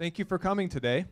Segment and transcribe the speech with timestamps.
[0.00, 1.04] Thank you for coming today.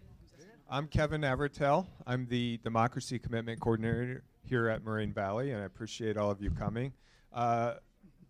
[0.67, 1.89] I'm Kevin Evertell.
[2.07, 6.51] I'm the Democracy Commitment Coordinator here at Moraine Valley, and I appreciate all of you
[6.51, 6.95] coming.
[7.31, 7.75] Uh,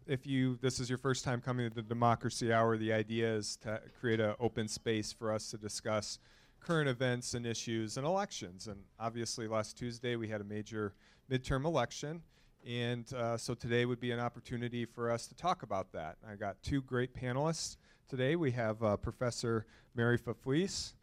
[0.09, 3.55] if you this is your first time coming to the Democracy Hour, the idea is
[3.59, 6.19] to create an open space for us to discuss
[6.59, 8.67] current events and issues and elections.
[8.67, 10.93] And obviously, last Tuesday we had a major
[11.31, 12.21] midterm election,
[12.67, 16.17] and uh, so today would be an opportunity for us to talk about that.
[16.29, 17.77] I got two great panelists
[18.09, 18.37] today.
[18.37, 20.95] We have uh, Professor Merri Fefles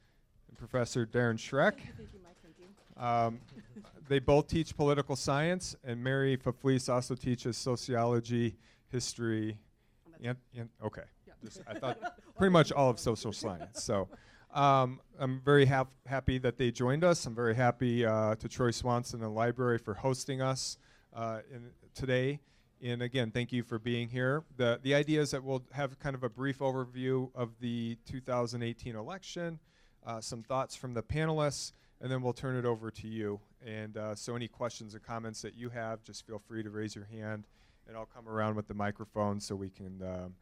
[0.50, 1.75] and Professor Deron Schreck.
[2.98, 3.39] Um,
[4.07, 8.56] they both teach political science, and Merri Fefles also teaches sociology,
[8.92, 9.57] history,
[10.24, 11.04] and, and okay.
[11.43, 12.00] Just, I thought
[12.38, 13.84] pretty much all of social science.
[13.84, 14.07] So
[14.54, 17.26] um, I'm very hap- happy that they joined us.
[17.26, 20.78] I'm very happy uh, to Troy Swanson and the library for hosting us
[21.14, 22.40] uh, in, today.
[22.84, 24.43] And again, thank you for being here.
[24.57, 28.96] The, the idea is that we'll have kind of a brief overview of the 2018
[28.96, 29.60] election,
[30.06, 31.71] uh, some thoughts from the panelists,
[32.02, 33.40] and then we'll turn it over to you.
[33.66, 36.96] And uh, so, any questions or comments that you have, just feel free to raise
[36.96, 37.46] your hand,
[37.88, 40.36] and I'll come around with the microphone so we can um,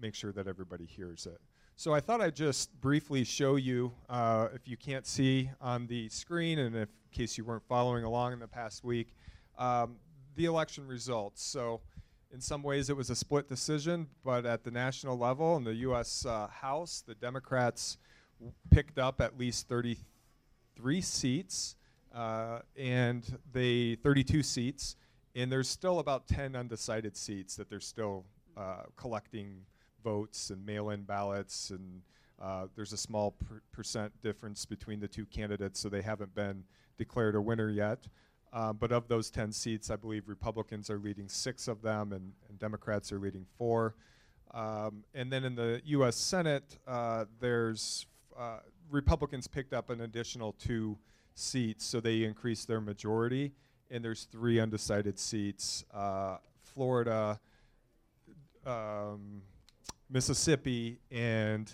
[0.00, 1.40] make sure that everybody hears it.
[1.76, 6.08] So, I thought I'd just briefly show you, uh, if you can't see on the
[6.08, 9.14] screen, and if, in case you weren't following along in the past week,
[9.56, 9.96] um,
[10.38, 11.42] the election results.
[11.42, 11.80] So,
[12.32, 15.74] in some ways, it was a split decision, but at the national level, in the
[15.74, 16.24] U.S.
[16.24, 17.98] Uh, House, the Democrats
[18.70, 21.74] picked up at least 33 seats,
[22.14, 24.94] uh, and they 32 seats,
[25.34, 28.24] and there's still about 10 undecided seats that they're still
[28.56, 29.62] uh, collecting
[30.04, 32.02] votes and mail-in ballots, and
[32.40, 36.62] uh, there's a small per- percent difference between the two candidates, so they haven't been
[36.96, 38.06] declared a winner yet.
[38.52, 42.32] Uh, but of those 10 seats, I believe Republicans are leading six of them and,
[42.48, 43.94] and Democrats are leading four.
[44.52, 46.16] Um, and then in the U.S.
[46.16, 48.06] Senate, uh, there's
[48.38, 50.96] uh, Republicans picked up an additional two
[51.34, 53.52] seats, so they increased their majority.
[53.90, 57.40] And there's three undecided seats: uh, Florida,
[58.66, 59.42] um,
[60.10, 61.70] Mississippi, and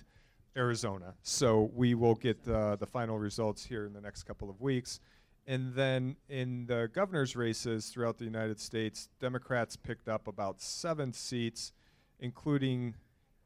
[0.56, 1.14] Arizona.
[1.22, 5.00] So we will get uh, the final results here in the next couple of weeks.
[5.46, 11.12] And then in the governor's races throughout the United States, Democrats picked up about seven
[11.12, 11.72] seats,
[12.18, 12.94] including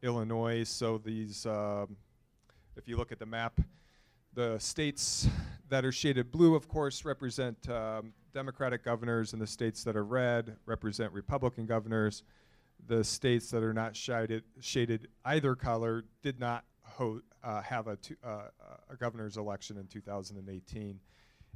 [0.03, 0.63] Illinois.
[0.63, 1.97] So these, um,
[2.77, 3.61] if you look at the map,
[4.33, 5.27] the states
[5.69, 10.05] that are shaded blue, of course, represent um, Democratic governors, and the states that are
[10.05, 12.23] red represent Republican governors.
[12.87, 16.65] The states that are not shaded, shaded either color did not
[17.01, 18.43] uh, have a, uh,
[18.89, 21.01] a governor's election in 2018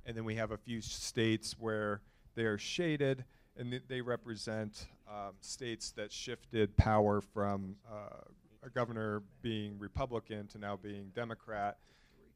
[0.06, 2.00] and then we have a few states where
[2.34, 3.24] they are shaded,
[3.56, 8.24] and th- they represent um, states that shifted power from uh,
[8.64, 11.78] a governor being Republican to now being Democrat,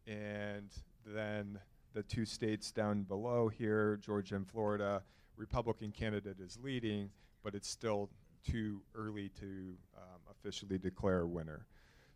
[0.06, 0.70] and
[1.04, 1.58] then
[1.94, 5.02] the two states down below here, Georgia and Florida,
[5.36, 7.10] Republican candidate is leading,
[7.42, 8.10] but it's still
[8.44, 11.66] too early to um, officially declare a winner.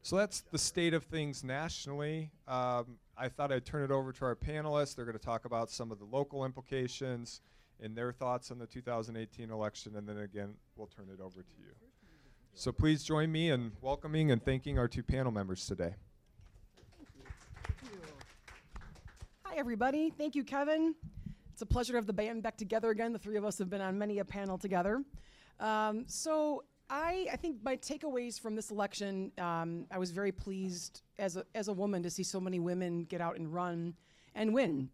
[0.03, 2.31] So that's the state of things nationally.
[2.49, 4.97] Um, I thought I'd turn it over to our panelists.
[4.97, 7.43] They're going to talk about some of the local implications
[7.79, 11.53] and their thoughts on the 2018 election, and then again, we'll turn it over to
[11.59, 11.75] you.
[12.55, 15.97] So please join me in welcoming and thanking our two panel members today.
[19.45, 20.09] Hi, everybody.
[20.17, 20.95] Thank you, Kevin.
[21.53, 23.13] It's a pleasure to have the band back together again.
[23.13, 25.05] The three of us have been on many a panel together.
[25.59, 31.03] Um, so, I, I think my takeaways from this election, um, I was very pleased
[31.21, 33.95] as a, as a woman to see so many women get out and run
[34.35, 34.91] and win.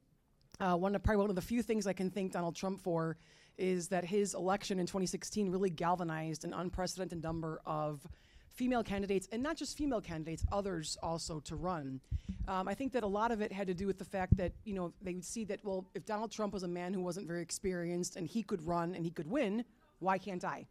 [0.60, 3.16] Uh, one of, probably one of the few things I can thank Donald Trump for
[3.56, 8.06] is that his election in 2016 really galvanized an unprecedented number of
[8.52, 12.00] female candidates, and not just female candidates, others also to run.
[12.48, 14.52] Um, I think that a lot of it had to do with the fact that
[14.64, 17.26] you know they would see that well, if Donald Trump was a man who wasn't
[17.26, 19.64] very experienced and he could run and he could win,
[19.98, 20.66] why can't I?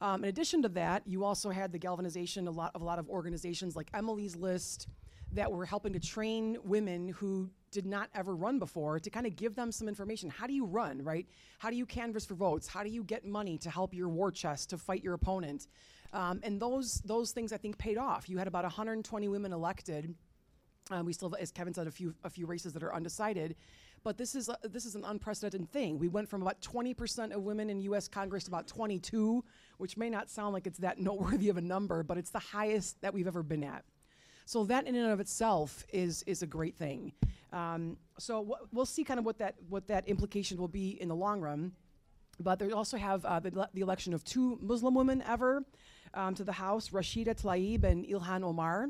[0.00, 2.98] Um, in addition to that, you also had the galvanization a lot of a lot
[2.98, 4.88] of organizations like Emily's List
[5.32, 9.34] that were helping to train women who did not ever run before to kind of
[9.34, 10.30] give them some information.
[10.30, 11.26] How do you run, right?
[11.58, 12.68] How do you canvass for votes?
[12.68, 15.66] How do you get money to help your war chest to fight your opponent?
[16.12, 18.28] Um, and those those things I think paid off.
[18.28, 20.14] You had about 120 women elected.
[20.90, 23.56] Um, we still, have, as Kevin said, a few a few races that are undecided,
[24.04, 25.98] but this is this is an unprecedented thing.
[25.98, 28.06] We went from about 20% of women in U.S.
[28.06, 29.42] Congress to about 22,
[29.78, 33.00] which may not sound like it's that noteworthy of a number, but it's the highest
[33.00, 33.84] that we've ever been at.
[34.44, 37.12] So that in and of itself is is a great thing.
[37.52, 41.16] Um, so we'll see kind of what that what that implication will be in the
[41.16, 41.72] long run.
[42.38, 45.64] But they also have uh, the, the election of two Muslim women ever
[46.14, 48.88] um, to the House, Rashida Tlaib and Ilhan Omar.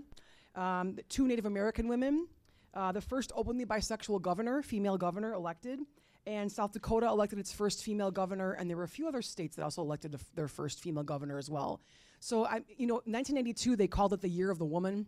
[0.56, 2.28] Um, two Native American women,
[2.74, 5.80] uh, the first openly bisexual governor, female governor elected,
[6.26, 9.56] and South Dakota elected its first female governor, and there were a few other states
[9.56, 11.80] that also elected their first female governor as well.
[12.20, 15.06] So, I, you know, 1992 they called it the Year of the Woman,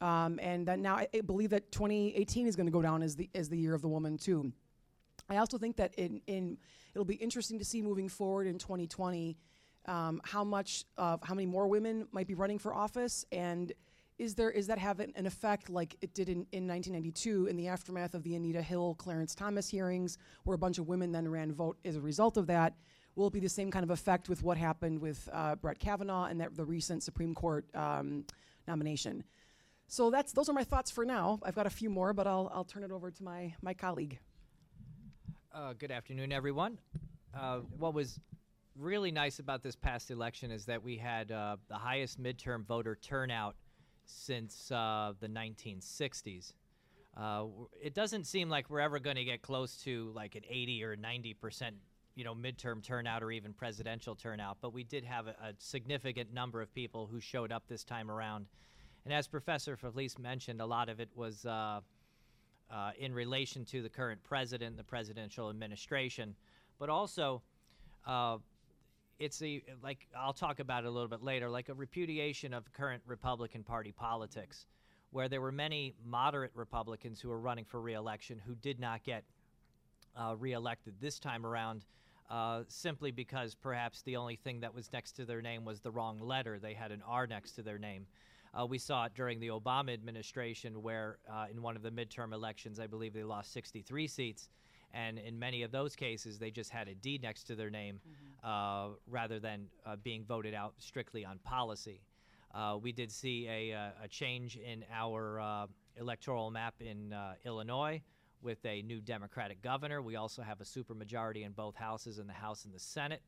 [0.00, 3.16] um, and that now I, I believe that 2018 is going to go down as
[3.16, 4.52] the as the Year of the Woman too.
[5.28, 6.58] I also think that in, in
[6.94, 9.38] it'll be interesting to see moving forward in 2020
[9.86, 13.72] um, how much how many more women might be running for office and
[14.18, 17.66] is there is that have an, effect like it did in, in 1992 in the
[17.66, 21.52] aftermath of the Anita Hill Clarence Thomas hearings where a bunch of women then ran
[21.52, 22.74] vote as a result of that?
[23.16, 26.26] Will it be the same kind of effect with what happened with uh, Brett Kavanaugh
[26.26, 28.24] and that, the recent Supreme Court um,
[28.66, 29.24] nomination?
[29.88, 31.40] So that's those are my thoughts for now.
[31.42, 34.18] I've got a few more but I'll, I'll turn it over to my my colleague.
[35.52, 36.78] Uh, good afternoon, everyone.
[37.36, 38.20] Uh, what was
[38.76, 42.96] really nice about this past election is that we had uh, the highest midterm voter
[42.96, 43.54] turnout
[44.06, 46.52] since uh, the 1960s.
[47.16, 47.44] Uh,
[47.80, 50.96] it doesn't seem like we're ever going to get close to like an 80 or
[50.96, 51.76] 90 percent,
[52.16, 54.58] you know, midterm turnout or even presidential turnout.
[54.60, 58.10] But we did have a, a significant number of people who showed up this time
[58.10, 58.46] around.
[59.04, 61.80] And as Professor Fefles mentioned, a lot of it was uh,
[62.70, 66.34] uh, in relation to the current president, the presidential administration,
[66.78, 67.42] but also
[68.06, 68.38] uh,
[69.18, 72.72] it's a like I'll talk about it a little bit later, like a repudiation of
[72.72, 74.66] current Republican Party politics,
[75.10, 79.24] where there were many moderate Republicans who were running for reelection who did not get
[80.16, 81.84] uh, reelected this time around.
[82.30, 85.90] Uh, simply because perhaps the only thing that was next to their name was the
[85.90, 86.58] wrong letter.
[86.58, 88.06] They had an R next to their name.
[88.58, 92.32] Uh, we saw it during the Obama administration, where uh, in one of the midterm
[92.32, 94.48] elections, I believe they lost 63 seats.
[94.94, 98.00] And in many of those cases, they just had a D next to their name
[98.00, 98.48] mm-hmm.
[98.48, 102.00] uh, rather than uh, being voted out strictly on policy.
[102.54, 105.66] Uh, we did see a, uh, a, change in our
[105.98, 107.12] electoral map in
[107.44, 108.00] Illinois
[108.42, 110.00] with a new Democratic governor.
[110.00, 113.22] We also have a supermajority in both houses, in the House and the Senate.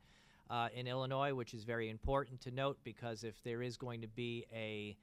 [0.49, 4.07] Uh, in Illinois, which is very important to note because if there is going to
[4.07, 4.97] be a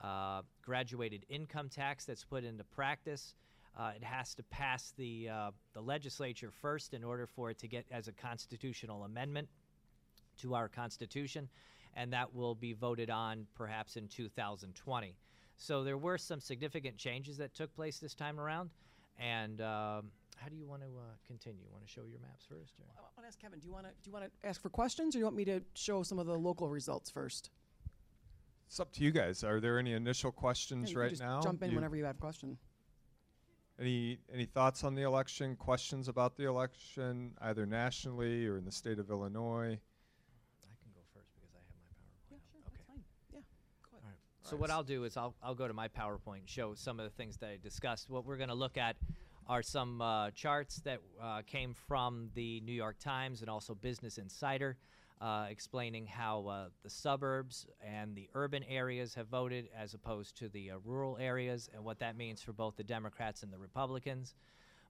[0.00, 3.34] uh, graduated income tax that's put into practice.
[3.76, 7.68] Uh, it has to pass the, uh, the legislature first in order for it to
[7.68, 9.48] get as a constitutional amendment
[10.38, 11.48] to our Constitution,
[11.94, 15.14] and that will be voted on perhaps in 2020.
[15.58, 18.70] So there were some significant changes that took place this time around,
[19.18, 21.64] and um, how do you want to uh, continue?
[21.70, 22.74] Want to show your maps first?
[22.78, 22.86] Or?
[22.98, 23.58] I want to ask Kevin.
[23.58, 25.36] Do you want to do you want to ask for questions, or do you want
[25.36, 27.50] me to show some of the local results first?
[28.66, 29.44] It's up to you guys.
[29.44, 31.40] Are there any initial questions yeah, right now?
[31.40, 32.58] Jump in you whenever you have a question.
[33.78, 35.54] Any any thoughts on the election?
[35.56, 39.78] Questions about the election, either nationally or in the state of Illinois?
[40.64, 42.30] I can go first because I have my PowerPoint.
[42.30, 42.60] Yeah, sure.
[42.68, 42.76] Okay.
[42.78, 43.04] That's fine.
[43.34, 43.40] Yeah.
[43.90, 44.14] Go ahead.
[44.42, 44.48] All right.
[44.48, 47.04] So what I'll do is I'll I'll go to my PowerPoint and show some of
[47.04, 48.08] the things that I discussed.
[48.08, 48.96] What we're going to look at
[49.46, 54.18] are some uh, charts that uh, came from the New York Times and also Business
[54.18, 54.76] Insider
[55.20, 60.48] uh, explaining how uh, the suburbs and the urban areas have voted as opposed to
[60.48, 64.34] the uh, rural areas and what that means for both the Democrats and the Republicans.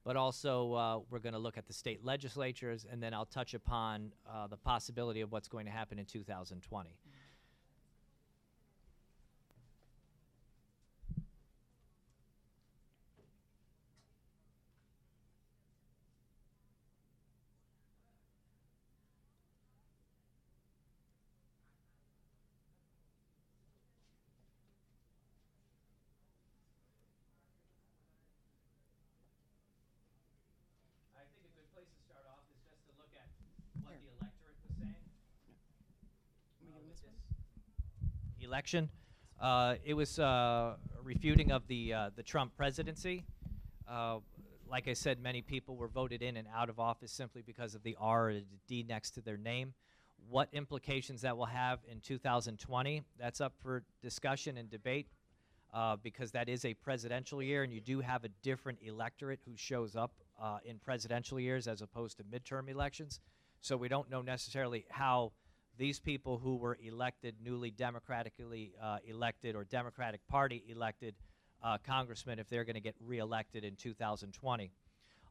[0.04, 3.54] But also, uh, we're going to look at the state legislatures, and then I'll touch
[3.54, 6.90] upon uh, the possibility of what's going to happen in 2020.
[38.40, 38.90] Election.
[39.40, 43.24] Uh, it was uh, refuting of the uh, the Trump presidency.
[43.88, 44.18] Uh,
[44.68, 47.82] like I said, many people were voted in and out of office simply because of
[47.82, 49.74] the R or the D next to their name.
[50.28, 55.06] What implications that will have in 2020, that's up for discussion and debate
[55.72, 59.52] uh, because that is a presidential year and you do have a different electorate who
[59.56, 60.12] shows up
[60.42, 63.20] uh, in presidential years as opposed to midterm elections.
[63.60, 65.32] So we don't know necessarily how
[65.78, 71.14] these people who were elected, newly democratically uh, elected or Democratic Party elected
[71.62, 74.70] uh, congressmen, if they're going to get reelected in 2020.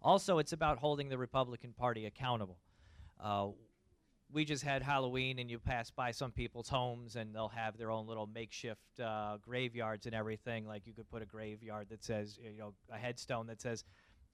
[0.01, 2.57] Also, it's about holding the Republican Party accountable.
[3.19, 3.47] Uh,
[4.31, 7.91] we just had Halloween, and you pass by some people's homes, and they'll have their
[7.91, 10.67] own little makeshift uh, graveyards and everything.
[10.67, 13.83] Like you could put a graveyard that says, you know, a headstone that says,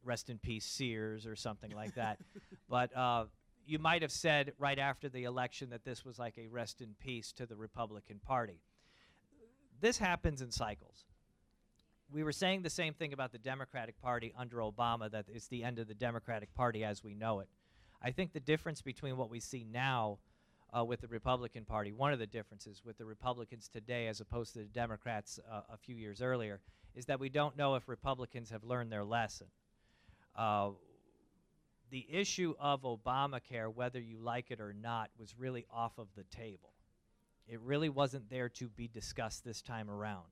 [0.03, 2.20] "Rest in peace, Sears" or something like that.
[2.70, 3.25] but uh,
[3.65, 6.96] you might have said right after the election that this was like a rest in
[7.00, 8.60] peace to the Republican Party.
[9.80, 11.06] This happens in cycles.
[12.12, 15.63] we were saying the same thing about the Democratic Party under Obama that it's the
[15.63, 17.48] end of the Democratic Party as we know it.
[18.01, 20.18] I think the difference between what we see now
[20.77, 24.53] uh, with the Republican Party, one of the differences with the Republicans today as opposed
[24.53, 26.60] to the Democrats uh, a few years earlier,
[26.96, 29.48] is that we don't know if Republicans have learned their lesson.
[30.36, 30.72] Uh,
[31.92, 36.24] the issue of Obamacare, whether you like it or not, was really off of the
[36.24, 36.72] table.
[37.48, 40.28] It really wasn't there to be discussed this time around.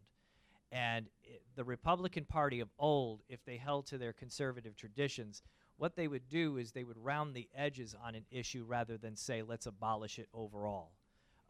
[0.72, 5.42] And i the Republican Party of old, if they held to their conservative traditions,
[5.76, 9.18] what they would do is they would round the edges on an issue rather than
[9.18, 10.92] say, let's abolish it overall.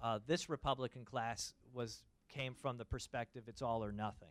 [0.01, 4.30] Uh, this Republican class was came from the perspective it's all or nothing.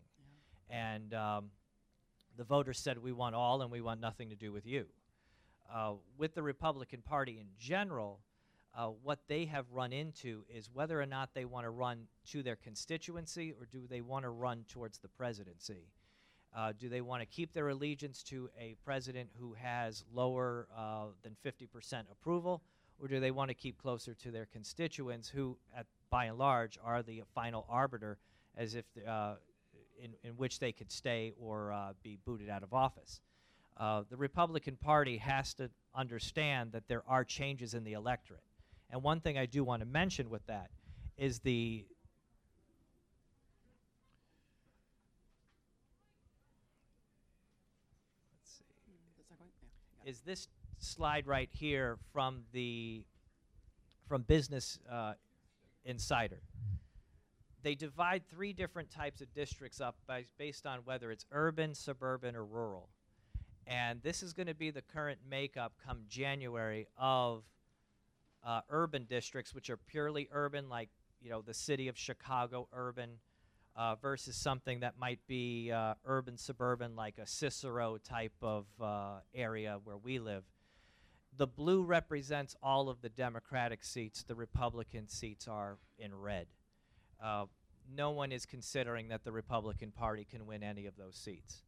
[0.71, 1.51] And um,
[2.37, 4.87] the voters said, we want all and we want nothing to do with you.
[5.73, 8.21] Uh, with the Republican Party in general,
[8.77, 12.43] uh, what they have run into is whether or not they want to run to
[12.43, 15.91] their constituency or do they want to run towards the presidency.
[16.57, 21.07] Uh, do they want to keep their allegiance to a president who has lower uh,
[21.23, 22.63] than 50% approval,
[22.99, 26.79] or do they want to keep closer to their constituents who, at, by and large,
[26.83, 28.19] are the final arbiter
[28.57, 29.35] as if uh,
[30.03, 33.21] in, in which they could stay or uh, be booted out of office?
[33.79, 38.43] Uh, the Republican Party has to understand that there are changes in the electorate.
[38.91, 40.71] And one thing I do want to mention with that
[41.17, 41.85] is the
[50.05, 53.05] is this slide right here from the
[54.09, 55.13] from Business uh,
[55.85, 56.41] Insider.
[57.63, 62.35] They divide three different types of districts up by, based on whether it's urban, suburban,
[62.35, 62.89] or rural.
[63.69, 67.45] And this is going to be the current makeup come January of
[68.43, 70.89] uh, urban districts, which are purely urban, like
[71.21, 73.11] you know the city of Chicago urban,
[73.77, 79.19] uh, versus something that might be uh, urban suburban, like a Cicero type of uh,
[79.35, 80.45] area where we live.
[81.37, 84.23] The blue represents all of the Democratic seats.
[84.23, 86.47] The Republican seats are in red.
[87.23, 87.45] Uh,
[87.95, 91.63] no one is considering that the Republican Party can win any of those seats.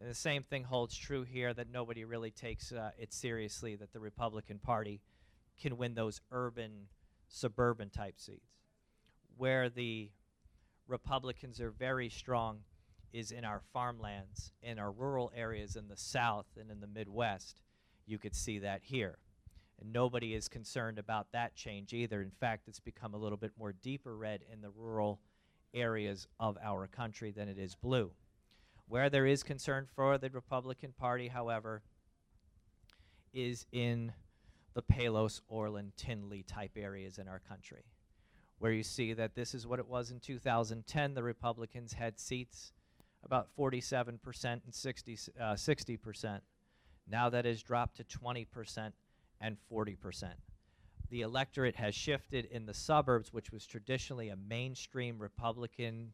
[0.00, 3.92] And the same thing holds true here that nobody really takes uh, it seriously that
[3.92, 5.00] the Republican Party
[5.60, 6.88] can win those urban,
[7.28, 8.58] suburban type seats.
[9.36, 10.10] Where the
[10.86, 12.60] Republicans are very strong
[13.12, 17.60] is in our farmlands, in our rural areas in the South and in the Midwest.
[18.06, 19.18] You could see that here.
[19.80, 22.20] And nobody is concerned about that change either.
[22.20, 25.20] In fact, it's become a little bit more deeper red in the rural
[25.72, 28.10] areas of our country than it is blue.
[28.86, 31.82] Where there is concern for the Republican Party, however,
[33.32, 34.12] is in
[34.74, 37.84] the Palos, Orland, Tinley type areas in our country,
[38.58, 41.14] where you see that this is what it was in 2010.
[41.14, 42.72] The Republicans had seats
[43.24, 46.40] about 47% and 60, uh, 60%.
[47.08, 48.92] Now that has dropped to 20%
[49.40, 50.32] and 40%.
[51.10, 56.12] The electorate has shifted in the suburbs, which was traditionally a mainstream Republican,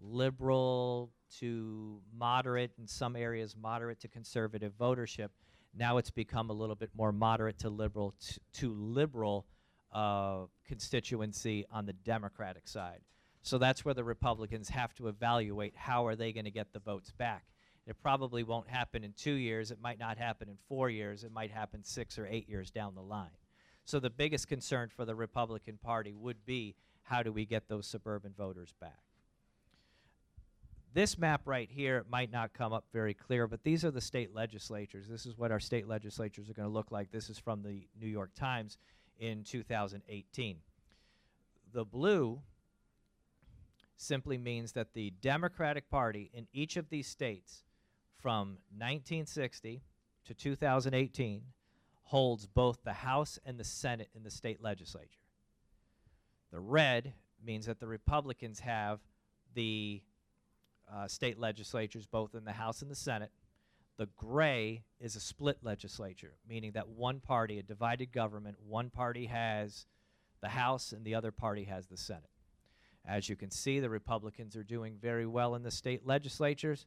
[0.00, 1.10] liberal
[1.40, 5.28] to moderate, in some areas, moderate to conservative votership.
[5.76, 8.14] Now it's become a little bit more moderate to liberal
[8.54, 9.46] to liberal
[9.92, 13.00] uh, constituency on the Democratic side.
[13.42, 16.78] So that's where the Republicans have to evaluate how are they going to get the
[16.78, 17.44] votes back.
[17.86, 19.70] It probably won't happen in two years.
[19.70, 21.24] It might not happen in four years.
[21.24, 23.36] It might happen six or eight years down the line.
[23.84, 27.86] So the biggest concern for the Republican Party would be how do we get those
[27.86, 29.03] suburban voters back?
[30.94, 34.32] This map right here might not come up very clear, but these are the state
[34.32, 35.08] legislatures.
[35.08, 37.10] This is what our state legislatures are going to look like.
[37.10, 38.78] This is from the New York Times
[39.18, 40.58] in 2018.
[41.72, 42.40] The blue
[43.96, 47.64] simply means that the Democratic Party in each of these states
[48.20, 49.82] from 1960
[50.26, 51.42] to 2018
[52.04, 55.08] holds both the House and the Senate in the state legislature.
[56.52, 59.00] The red means that the Republicans have
[59.54, 60.00] the
[60.92, 63.30] uh, state legislatures, both in the House and the Senate.
[63.96, 69.26] The gray is a split legislature, meaning that one party, a divided government, one party
[69.26, 69.86] has
[70.40, 72.30] the House and the other party has the Senate.
[73.06, 76.86] As you can see, the Republicans are doing very well in the state legislatures.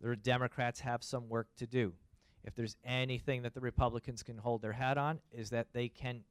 [0.00, 1.92] The Democrats have some work to do.
[2.44, 6.22] If there's anything that the Republicans can hold their hat on, is that they can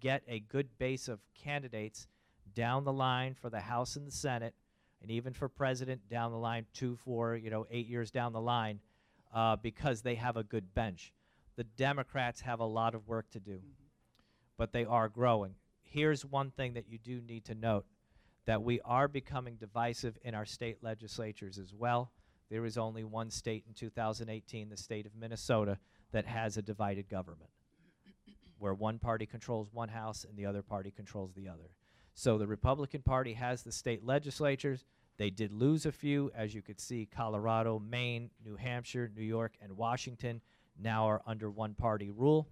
[0.00, 2.06] get a good base of candidates
[2.54, 4.54] down the line for the House and the Senate,
[5.04, 8.40] and even for president down the line, two, four, you know, eight years down the
[8.40, 8.80] line,
[9.34, 11.12] uh, because they have a good bench.
[11.56, 13.60] The Democrats have a lot of work to do,
[14.56, 15.56] but they are growing.
[15.82, 17.84] Here's one thing that you do need to note
[18.46, 22.10] that we are becoming divisive in our state legislatures as well.
[22.48, 25.78] there is only one state in 2018, the state of Minnesota,
[26.12, 27.50] that has a divided government,
[28.58, 31.68] where one party controls one house and the other party controls the other.
[32.14, 34.84] So the Republican Party has the state legislatures.
[35.16, 39.52] They did lose a few, as you could see, Colorado, Maine, New Hampshire, New York,
[39.60, 40.40] and Washington
[40.80, 42.48] now are under one party rule.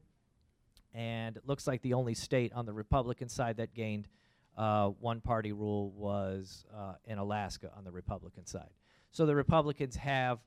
[0.94, 4.08] And it looks like the only state on the Republican side that gained
[4.56, 8.70] uh, one party rule was uh, in Alaska on the Republican side.
[9.10, 10.38] So the Republicans have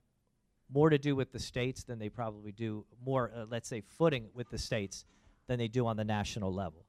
[0.72, 4.30] more to do with the states than they probably do, more, uh, let's say, footing
[4.34, 5.06] with the states
[5.48, 6.85] than they do on the national level.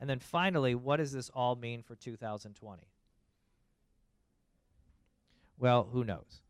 [0.00, 2.82] And then finally, what does this all mean for 2020?
[5.58, 6.40] Well, who knows?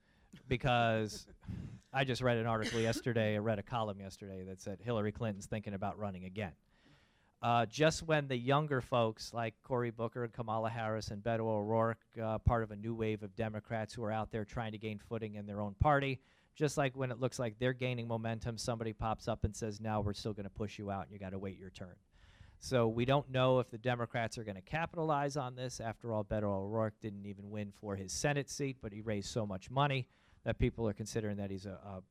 [0.48, 1.26] Because
[1.92, 5.46] I just read an article yesterday, I read a column yesterday that said Hillary Clinton's
[5.46, 6.52] thinking about running again.
[7.42, 11.98] Uh, just when the younger folks like Cory Booker and Kamala Harris and Beto O'Rourke,
[12.22, 14.98] uh, part of a new wave of Democrats who are out there trying to gain
[14.98, 16.20] footing in their own party,
[16.54, 20.02] just like when it looks like they're gaining momentum, somebody pops up and says, now
[20.02, 21.94] we're still going to push you out and you got to wait your turn.
[22.62, 25.80] So we don't know if the Democrats are going to capitalize on this.
[25.80, 29.46] After all, Beto O'Rourke didn't even win for his Senate seat, but he raised so
[29.46, 30.06] much money
[30.44, 32.02] that people are considering that he's a,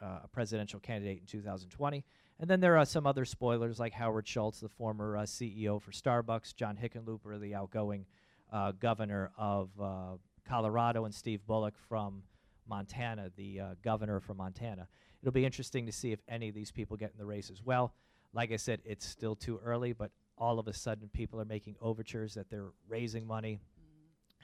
[0.00, 2.04] a, a presidential candidate in 2020.
[2.38, 5.90] And then there are some other spoilers like Howard Schultz, the former uh, CEO for
[5.90, 8.06] Starbucks, John Hickenlooper, the outgoing
[8.52, 12.22] uh, governor of uh, Colorado, and Steve Bullock from
[12.68, 14.86] Montana, the uh, governor from Montana.
[15.20, 17.64] It'll be interesting to see if any of these people get in the race as
[17.64, 17.92] well.
[18.36, 21.74] Like I said, it's still too early, but all of a sudden people are making
[21.80, 23.60] overtures that they're raising money.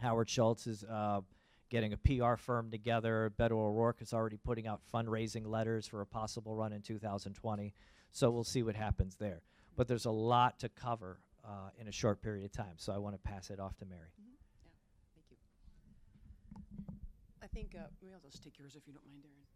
[0.01, 1.21] Howard Schultz is uh,
[1.69, 3.31] getting a PR firm together.
[3.39, 7.75] Beto O'Rourke is already putting out fundraising letters for a possible run in 2020.
[8.13, 9.43] So we'll see what happens there.
[9.77, 12.77] But there's a lot to cover uh, in a short period of time.
[12.77, 14.09] So I want to pass it off to Merri.
[15.15, 15.37] Thank you.
[17.43, 19.52] I think, uh, maybe I'll just take yours if you don't mind, Deron.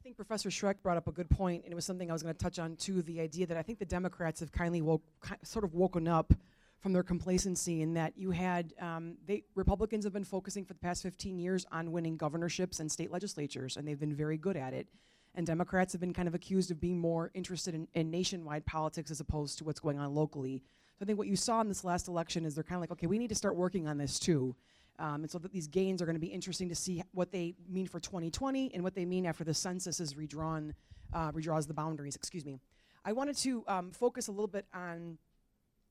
[0.00, 2.22] I think Professor Schreck brought up a good point, and it was something I was
[2.22, 3.02] going to touch on too.
[3.02, 6.32] The idea that I think the Democrats have kindly woke, ki- sort of woken up
[6.78, 10.78] from their complacency in that you had um, they Republicans have been focusing for the
[10.78, 14.72] past 15 years on winning governorships and state legislatures, and they've been very good at
[14.72, 14.88] it.
[15.34, 19.10] And Democrats have been kind of accused of being more interested in, in nationwide politics
[19.10, 20.62] as opposed to what's going on locally.
[20.98, 22.92] So I think what you saw in this last election is they're kind of like,
[22.92, 24.56] okay, we need to start working on this too.
[25.00, 27.54] Um, and so that these gains are going to be interesting to see what they
[27.68, 30.74] mean for 2020 and what they mean after the census is redrawn,
[31.14, 32.14] uh, redraws the boundaries.
[32.14, 32.60] Excuse me.
[33.04, 35.16] I wanted to um, focus a little bit on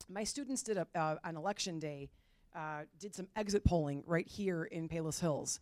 [0.08, 2.10] my students did a, uh, on election day
[2.56, 5.60] uh, did some exit polling right here in Palos Hills,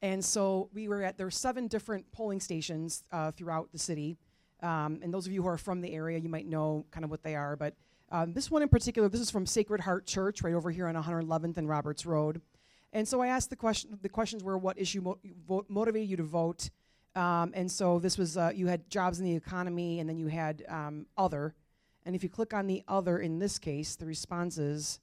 [0.00, 4.16] and so we were at there were seven different polling stations uh, throughout the city.
[4.62, 7.10] Um, and those of you who are from the area, you might know kind of
[7.10, 7.56] what they are.
[7.56, 7.74] But
[8.10, 10.94] um, this one in particular, this is from Sacred Heart Church, right over here on
[10.94, 12.42] 111th and Roberts Road.
[12.92, 13.98] And so I asked the question.
[14.02, 16.70] The questions were, what issue mo- motivated you to vote?
[17.14, 20.26] Um, and so this was uh, you had jobs in the economy, and then you
[20.26, 21.54] had um, other.
[22.04, 25.00] And if you click on the other in this case, the responses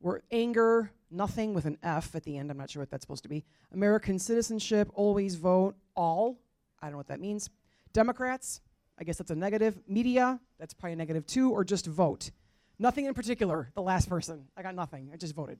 [0.00, 2.50] were anger, nothing with an F at the end.
[2.50, 3.44] I'm not sure what that's supposed to be.
[3.72, 6.38] American citizenship, always vote, all.
[6.80, 7.50] I don't know what that means.
[7.92, 8.60] Democrats,
[8.98, 9.80] I guess that's a negative.
[9.88, 12.30] Media, that's probably a negative too, or just vote.
[12.78, 14.44] Nothing in particular, the last person.
[14.56, 15.10] I got nothing.
[15.12, 15.58] I just voted.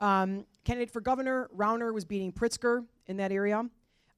[0.00, 3.64] Um, candidate for governor, Rauner was beating Pritzker in that area.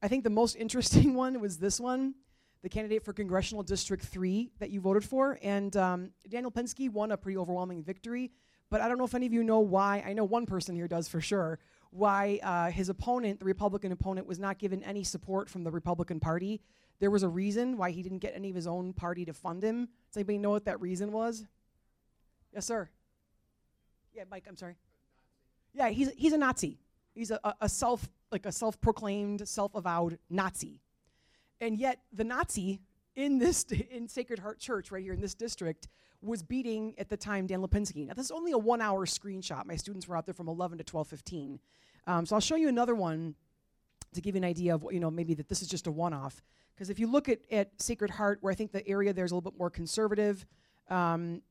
[0.02, 2.14] I think the most interesting one was this one
[2.62, 5.38] the candidate for Congressional District 3 that you voted for.
[5.40, 8.32] And um, Daniel Lipinski won a pretty overwhelming victory.
[8.70, 10.02] But I don't know if any of you know why.
[10.04, 11.60] I know one person here does for sure.
[11.90, 16.18] Why uh, his opponent, the Republican opponent, was not given any support from the Republican
[16.18, 16.60] Party.
[16.98, 19.62] There was a reason why he didn't get any of his own party to fund
[19.62, 19.88] him.
[20.08, 21.44] Does anybody know what that reason was?
[22.52, 22.90] Yes, sir.
[24.12, 24.46] Yeah, Mike.
[24.48, 24.74] I'm sorry.
[25.76, 26.78] Yeah, he's he's a Nazi.
[27.14, 30.80] He's a, a, self like a self-proclaimed, self-avowed Nazi
[31.60, 32.80] and yet the Nazi
[33.14, 35.88] in this in Sacred Heart Church right here in this district
[36.22, 38.06] was beating at the time Dan Lipinski.
[38.06, 39.64] Now this is only a one-hour screenshot.
[39.66, 41.58] My students were out there from 11 to 12:15.
[42.06, 43.34] Um, so I'll show you another one
[44.14, 45.92] to give you an idea of what, you know maybe that this is just a
[45.92, 46.42] one-off.
[46.74, 49.34] Because if you look at, at Sacred Heart, where I think the area there's a
[49.34, 50.44] little bit more conservative,
[50.90, 51.42] um,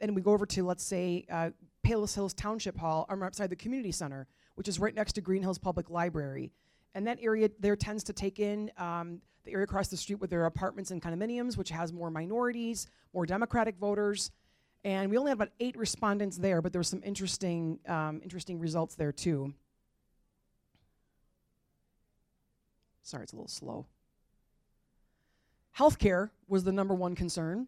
[0.00, 1.50] and we go over to let's say uh,
[1.82, 5.42] Palos Hills Township Hall, or outside the community center, which is right next to Green
[5.42, 6.52] Hills Public Library,
[6.94, 10.30] and that area there tends to take in um, the area across the street with
[10.30, 14.30] their apartments and condominiums, which has more minorities, more Democratic voters.
[14.84, 18.58] And we only had about eight respondents there, but there were some interesting, um, interesting
[18.58, 19.54] results there too.
[23.02, 23.86] Sorry, it's a little slow.
[25.76, 27.66] Healthcare was the number one concern,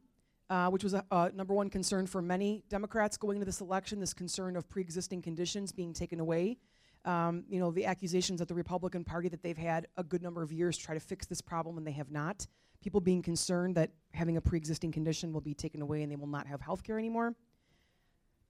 [0.54, 3.98] uh, which was a, number one concern for many Democrats going into this election.
[3.98, 6.44] This concern of pre-existing conditions being taken away
[7.04, 10.42] Um, you know, the accusations that the Republican Party that they've had a good number
[10.42, 12.46] of years to try to fix this problem and they have not.
[12.80, 16.34] People being concerned that having a pre-existing condition will be taken away and they will
[16.38, 17.34] not have health care anymore.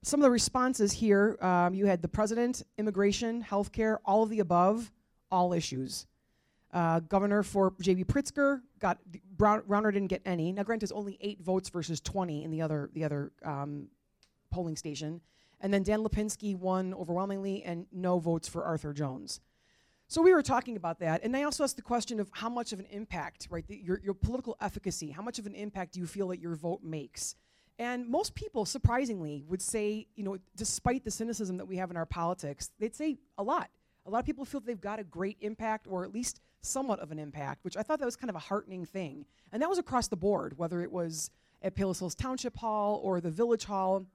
[0.03, 4.29] Some of the responses here, um, you had the president, immigration, health care, all of
[4.29, 4.91] the above,
[5.31, 6.07] all issues.
[6.75, 8.03] Uh, governor for J.B.
[8.03, 8.99] Pritzker got
[9.37, 10.51] Brown, Browner didn't get any.
[10.51, 13.87] Now, granted, it's only eight votes versus 20 in the other the other um,
[14.51, 15.21] polling station,
[15.61, 19.39] and then Dan Lipinski won overwhelmingly, and no votes for Arthur Jones.
[20.09, 22.73] So we were talking about that, and I also asked the question of how much
[22.73, 26.01] of an impact, right, the, your your political efficacy, how much of an impact do
[26.01, 27.35] you feel that your vote makes?
[27.79, 31.95] And most people, surprisingly, would say, you know, despite the cynicism that we have in
[31.95, 33.69] our politics, they'd say a lot.
[34.05, 37.11] A lot of people feel they've got a great impact, or at least somewhat of
[37.11, 39.25] an impact, which I thought that was kind of a heartening thing.
[39.51, 43.19] And that was across the board, whether it was at Palos Hills Township Hall or
[43.19, 44.05] the Village Hall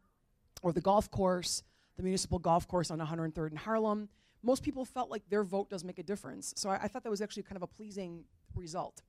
[0.62, 1.62] or the golf course,
[1.96, 4.09] the municipal golf course on 103rd in Harlem.
[4.42, 6.55] Most people felt like their vote does make a difference.
[6.57, 8.24] So I, I thought that was actually kind of a pleasing
[8.55, 9.03] result.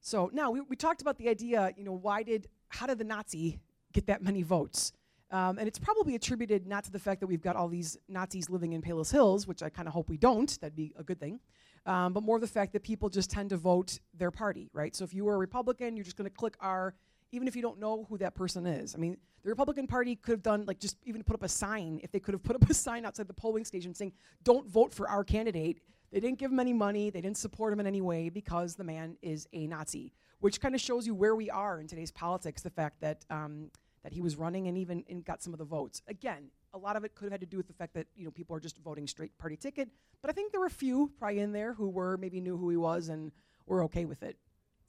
[0.00, 3.04] So now we, we talked about the idea, you know, why did, how did the
[3.04, 3.58] Nazi
[3.92, 4.92] get that many votes?
[5.32, 8.48] Um, and it's probably attributed not to the fact that we've got all these Nazis
[8.48, 11.18] living in Palos Hills, which I kind of hope we don't, that'd be a good
[11.18, 11.40] thing,
[11.84, 14.94] um, but more the fact that people just tend to vote their party, right?
[14.94, 16.94] So if you were a Republican, you're just going to click R,
[17.32, 18.94] even if you don't know who that person is.
[18.94, 21.98] I mean, the Republican Party could have done, like, just even put up a sign,
[22.04, 24.12] if they could have put up a sign outside the polling station saying,
[24.44, 25.80] don't vote for our candidate.
[26.12, 28.84] They didn't give him any money, they didn't support him in any way because the
[28.84, 32.62] man is a Nazi, which kind of shows you where we are in today's politics,
[32.62, 33.24] the fact that.
[33.28, 33.72] Um,
[34.06, 36.00] that he was running and even and got some of the votes.
[36.06, 38.24] Again, a lot of it could have had to do with the fact that you
[38.24, 39.88] know people are just voting straight party ticket,
[40.22, 42.70] but I think there were a few probably in there who were maybe knew who
[42.70, 43.32] he was and
[43.66, 44.36] were okay with it.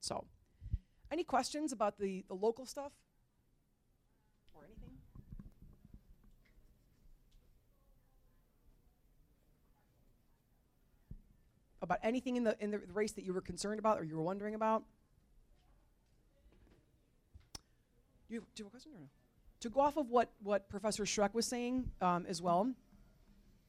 [0.02, 0.24] So,
[1.12, 2.92] any questions about the the local stuff
[4.54, 4.92] or anything?
[11.82, 14.22] About anything in the in the race that you were concerned about or you were
[14.22, 14.84] wondering about?
[18.30, 19.08] Do you have a question or no?
[19.62, 22.72] To go off of what, what Professor Schreck was saying um, as well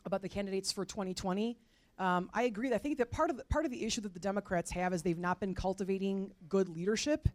[0.04, 1.56] about the candidates for 2020,
[1.98, 2.72] um, I agree.
[2.72, 5.02] I think that part of the, part of the issue that the Democrats have is
[5.02, 7.28] they've not been cultivating good leadership,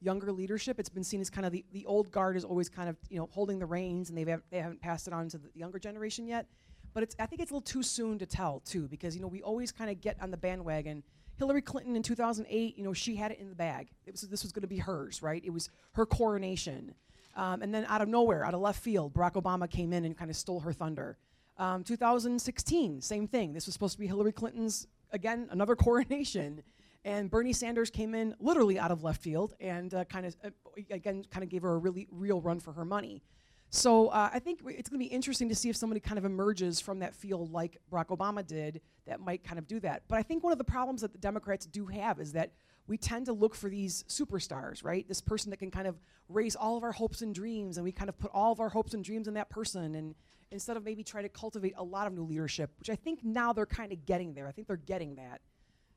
[0.00, 0.80] younger leadership.
[0.80, 3.18] It's been seen as kind of the, the old guard is always kind of you
[3.18, 6.26] know holding the reins, and they've they haven't passed it on to the younger generation
[6.26, 6.46] yet.
[6.94, 9.28] But it's I think it's a little too soon to tell too, because you know
[9.28, 11.04] we always kind of get on the bandwagon.
[11.38, 13.88] Hillary Clinton in 2008, you know, she had it in the bag.
[14.06, 15.42] It was this was going to be hers, right?
[15.44, 16.94] It was her coronation.
[17.36, 20.16] Um, and then out of nowhere, out of left field, Barack Obama came in and
[20.18, 21.16] kind of stole her thunder.
[21.56, 23.52] Um, 2016, same thing.
[23.52, 26.62] This was supposed to be Hillary Clinton's, again, another coronation.
[27.04, 30.50] And Bernie Sanders came in literally out of left field and uh, kind of, uh,
[30.90, 33.22] again, kind of gave her a really real run for her money.
[33.70, 36.24] So uh, I think it's going to be interesting to see if somebody kind of
[36.24, 40.04] emerges from that field like Barack Obama did that might kind of do that.
[40.08, 42.52] But I think one of the problems that the Democrats do have is that
[42.86, 45.06] we tend to look for these superstars, right?
[45.06, 46.00] This person that can kind of
[46.30, 48.70] raise all of our hopes and dreams, and we kind of put all of our
[48.70, 50.14] hopes and dreams in that person, and
[50.50, 53.52] instead of maybe try to cultivate a lot of new leadership, which I think now
[53.52, 54.48] they're kind of getting there.
[54.48, 55.42] I think they're getting that.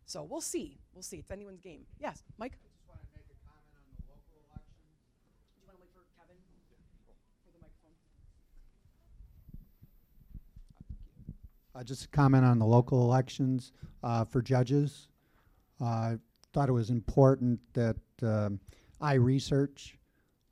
[0.05, 0.81] So we'll see.
[0.93, 1.17] We'll see.
[1.19, 1.85] It's anyone's game.
[1.97, 2.59] Yes, Mike.
[2.59, 4.91] I just want to make a comment on the local elections.
[5.55, 6.35] Do you want to wait for Kevin
[7.47, 7.95] for the microphone?
[11.73, 13.71] Uh, just a comment on the local elections
[14.03, 15.07] uh, for judges.
[15.79, 16.17] Uh, I
[16.51, 18.59] thought it was important that um,
[18.99, 19.97] I research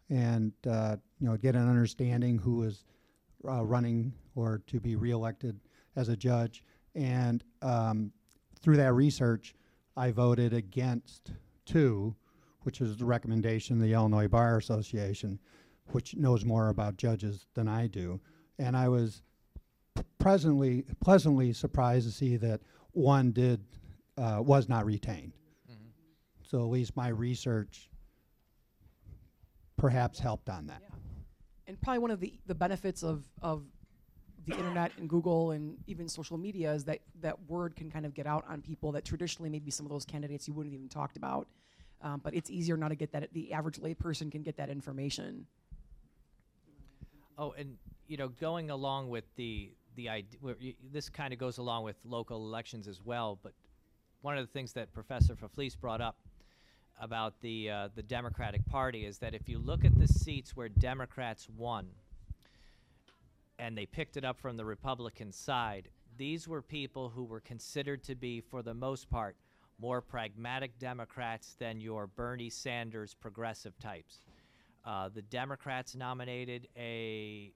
[0.09, 2.85] and uh, you know get an understanding who is
[3.47, 5.59] uh, running or to be reelected
[5.97, 6.63] as a judge.
[6.95, 8.11] And um,
[8.61, 9.53] through that research,
[9.97, 11.33] I voted against
[11.65, 12.15] two,
[12.61, 15.37] which is the recommendation of the Illinois Bar Association,
[15.87, 18.21] which knows more about judges than I do.
[18.57, 19.21] And I was
[20.19, 23.61] presently pleasantly surprised to see that one did
[24.17, 25.33] uh, was not retained.
[26.49, 27.91] So at least my research
[29.77, 30.81] perhaps helped on that.
[30.81, 30.95] Yeah.
[31.67, 33.63] And probably one of the, the benefits of, of
[34.47, 38.15] the internet and Google and even social media is that that word can kind of
[38.15, 41.17] get out on people that traditionally maybe some of those candidates you wouldn't even talked
[41.17, 41.47] about.
[42.01, 43.31] Um, but it's easier now to get that.
[43.33, 45.45] The average layperson can get that information.
[47.37, 47.77] Oh, and
[48.07, 50.39] you know, going along with the the idea,
[50.93, 53.37] this kind of goes along with local elections as well.
[53.43, 53.51] But
[54.21, 56.15] one of the things that Professor Fefles brought up
[57.01, 60.69] about the uh, the Democratic Party is that if you look at the seats where
[60.69, 61.87] Democrats won,
[63.57, 68.01] and they picked it up from the Republican side, these were people who were considered
[68.03, 69.35] to be, for the most part,
[69.81, 74.19] more pragmatic Democrats than your Bernie Sanders progressive types.
[74.85, 77.51] Uh, the Democrats nominated a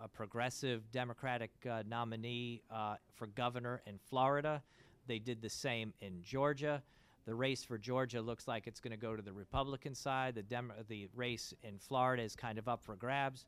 [0.00, 4.62] a progressive Democratic uh, nominee uh, for governor in Florida.
[5.06, 6.82] They did the same in Georgia.
[7.26, 10.34] The race for Georgia looks like it's going to go to the Republican side.
[10.34, 13.46] The Dem- the race in Florida is kind of up for grabs.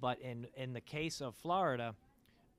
[0.00, 1.94] But in in the case of Florida,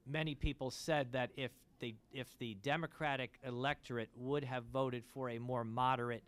[0.05, 5.39] many people said that if the if the Democratic electorate would have voted for a
[5.39, 6.23] more moderate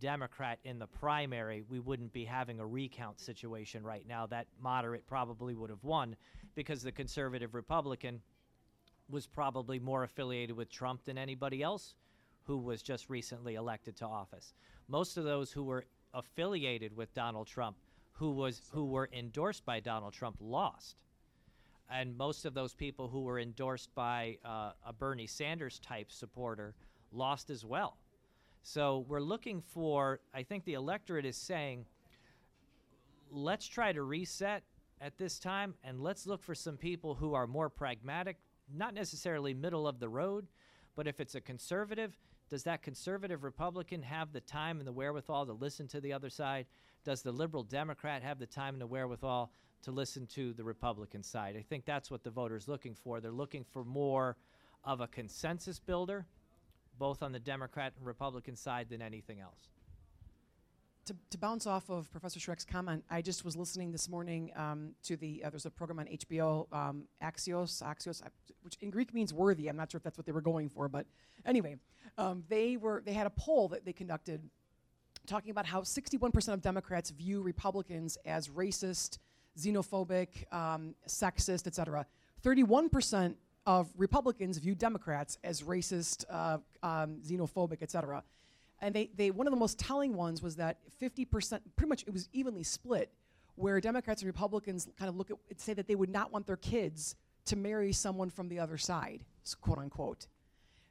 [0.00, 4.26] Democrat in the primary, we wouldn't be having a recount situation right now.
[4.26, 6.16] That moderate probably would have won
[6.54, 8.20] because the conservative Republican
[9.08, 11.94] was probably more affiliated with Trump than anybody else
[12.44, 14.54] who was just recently elected to office.
[14.88, 15.84] Most of those who were
[16.14, 17.76] affiliated with Donald Trump,
[18.12, 20.96] who was who were endorsed by Donald Trump, lost.
[21.90, 26.74] And most of those people who were endorsed by uh, a Bernie Sanders type supporter
[27.12, 27.96] lost as well.
[28.62, 31.86] So we're looking for, I think the electorate is saying,
[33.30, 34.62] let's try to reset
[35.00, 38.36] at this time and let's look for some people who are more pragmatic,
[38.72, 40.46] not necessarily middle of the road,
[40.94, 42.16] but if it's a conservative,
[42.50, 46.28] does that conservative Republican have the time and the wherewithal to listen to the other
[46.28, 46.66] side?
[47.04, 51.22] Does the liberal Democrat have the time and the wherewithal to listen to the Republican
[51.22, 51.56] side?
[51.56, 53.20] I think that's what the voters looking for.
[53.20, 54.36] They're looking for more
[54.84, 56.26] of a consensus builder,
[57.00, 59.70] both on the Democrat and Republican side, than anything else.
[61.06, 64.90] to, to bounce off of Professor Schreck's comment, I just was listening this morning um,
[65.04, 68.22] to the uh, there's a program on HBO, um, Axios, Axios,
[68.62, 69.68] which in Greek means worthy.
[69.68, 71.06] I'm not sure if that's what they were going for, but
[71.46, 71.76] anyway,
[72.18, 74.42] um, they were they had a poll that they conducted
[75.26, 79.18] talking about how 61% of Democrats view Republicans as racist,
[79.58, 82.06] xenophobic, um, sexist, etc.
[82.42, 83.34] 31%
[83.66, 88.22] of Republicans view Democrats as racist, uh, um, xenophobic, etc.
[88.80, 92.12] And they, they one of the most telling ones was that 50%, pretty much it
[92.12, 93.10] was evenly split,
[93.56, 96.56] where Democrats and Republicans kind of look at say that they would not want their
[96.56, 99.24] kids to marry someone from the other side,
[99.60, 100.26] quote unquote.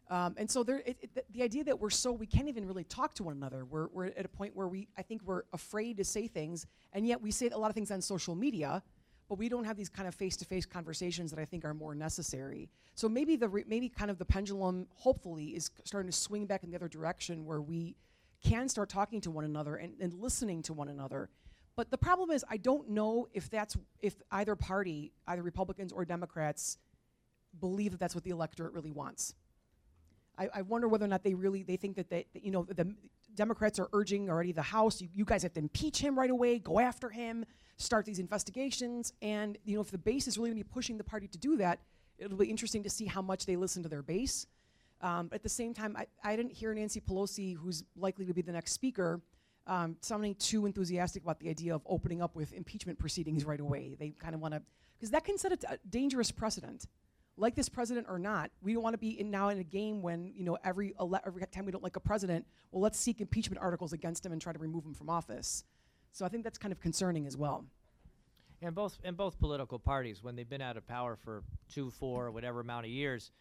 [0.10, 2.66] Um, and so there, it, it, the- the idea that we're so we can't even
[2.68, 3.66] really talk to one another.
[3.66, 7.08] We're, we're at a point where we I think we're afraid to say things, and
[7.08, 8.82] yet we say a lot of things on social media,
[9.30, 12.68] but we don't have these kind of face-to-face conversations that I think are more necessary.
[12.96, 16.64] So maybe the re- maybe kind of the pendulum, hopefully, is starting to swing back
[16.64, 17.96] in the other direction where we
[18.44, 21.30] can start talking to one another and, and listening to one another.
[21.76, 26.04] But the problem is, I don't know if that's if either party, either Republicans or
[26.06, 26.78] Democrats,
[27.60, 29.36] believe that that's what the electorate really wants.
[30.38, 32.64] I, I wonder whether or not they really they think that they that, you know
[32.64, 32.96] the
[33.40, 35.00] Democrats are urging already the House.
[35.00, 36.60] You, you guys have to impeach him right away.
[36.60, 37.46] Go after him.
[37.78, 39.14] Start these investigations.
[39.22, 41.38] And you know if the base is really going to be pushing the party to
[41.38, 41.80] do that,
[42.18, 44.46] it'll be interesting to see how much they listen to their base.
[45.00, 48.42] Um, at the same time, I, I didn't hear Nancy Pelosi, who's likely to be
[48.42, 49.22] the next speaker,
[49.68, 53.96] um, sounding too enthusiastic about the idea of opening up with impeachment proceedings right away.
[53.98, 54.62] They kind of want to,
[54.98, 56.88] because that can set a, t- a dangerous precedent.
[57.40, 60.02] Like this president or not, we don't want to be in now in a game
[60.02, 63.22] when you know every ele- every time we don't like a president, well, let's seek
[63.22, 65.64] impeachment articles against him and try to remove him from office.
[66.12, 67.64] So I think that's kind of concerning as well.
[68.62, 72.26] And both and both political parties, when they've been out of power for two, four,
[72.26, 73.32] or whatever amount of years,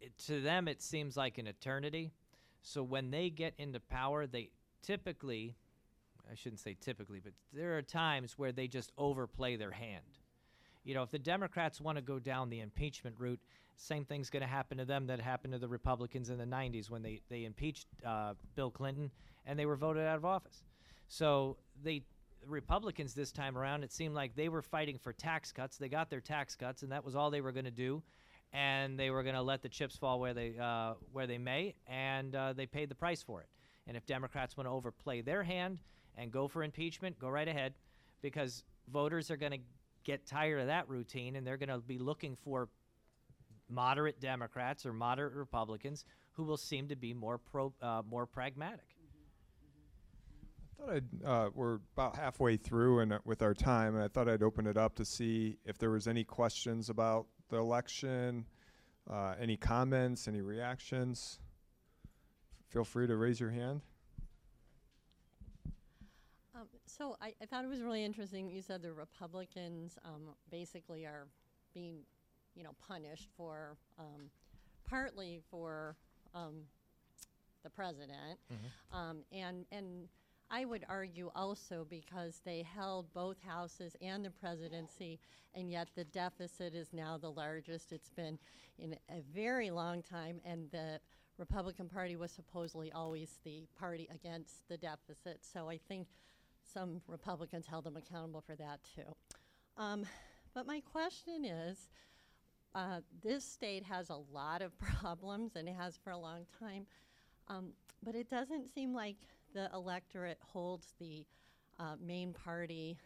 [0.00, 2.12] it, to them it seems like an eternity.
[2.60, 4.50] So when they get into power, they
[4.82, 5.56] typically,
[6.30, 10.04] I shouldn't say typically, but there are times where they just overplay their hand.
[10.84, 13.40] You know, if the Democrats want to go down the impeachment route,
[13.76, 16.90] same thing's going to happen to them that happened to the Republicans in the 90s
[16.90, 19.10] when they, they impeached uh, Bill Clinton
[19.46, 20.62] and they were voted out of office.
[21.08, 22.02] So they
[22.46, 25.76] Republicans this time around, it seemed like they were fighting for tax cuts.
[25.76, 28.02] They got their tax cuts, and that was all they were going to do,
[28.52, 31.74] and they were going to let the chips fall where they uh, where they may,
[31.86, 33.48] and uh, they paid the price for it.
[33.86, 35.78] And if Democrats want to overplay their hand
[36.16, 37.74] and go for impeachment, go right ahead,
[38.22, 39.58] because voters are going to
[40.10, 42.68] get tired of that routine, and they're going to be looking for
[43.68, 48.96] moderate Democrats or moderate Republicans who will seem to be more pro, uh, more pragmatic.
[50.80, 54.08] I thought I'd, uh, we're about halfway through and uh, with our time, and I
[54.08, 58.46] thought I'd open it up to see if there was any questions about the election,
[59.08, 61.38] uh, any comments, any reactions.
[62.70, 63.82] Feel free to raise your hand.
[66.56, 68.50] Um, so I, I thought it was really interesting.
[68.50, 71.26] You said the Republicans um, basically are
[71.74, 71.98] being,
[72.54, 74.30] you know, punished for um,
[74.88, 75.96] partly for
[76.34, 76.62] um,
[77.62, 78.38] the president,
[78.92, 80.08] um, and and
[80.50, 85.20] I would argue also because they held both houses and the presidency,
[85.54, 88.38] and yet the deficit is now the largest it's been
[88.78, 90.98] in a very long time, and the
[91.38, 95.38] Republican Party was supposedly always the party against the deficit.
[95.42, 96.08] So I think
[96.72, 99.14] some Republicans held them accountable for that too.
[99.76, 100.04] Um,
[100.54, 101.90] But my question is,
[102.74, 106.86] uh, this state has a lot of problems and it has for a long time.
[107.48, 109.16] Um, but it doesn't seem like
[109.54, 111.24] the electorate holds the
[111.78, 112.98] uh, main party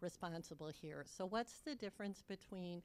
[0.00, 1.04] responsible here.
[1.06, 2.82] So, what's the difference between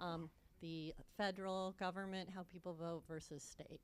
[0.00, 3.80] um, the federal government, how people vote, versus state?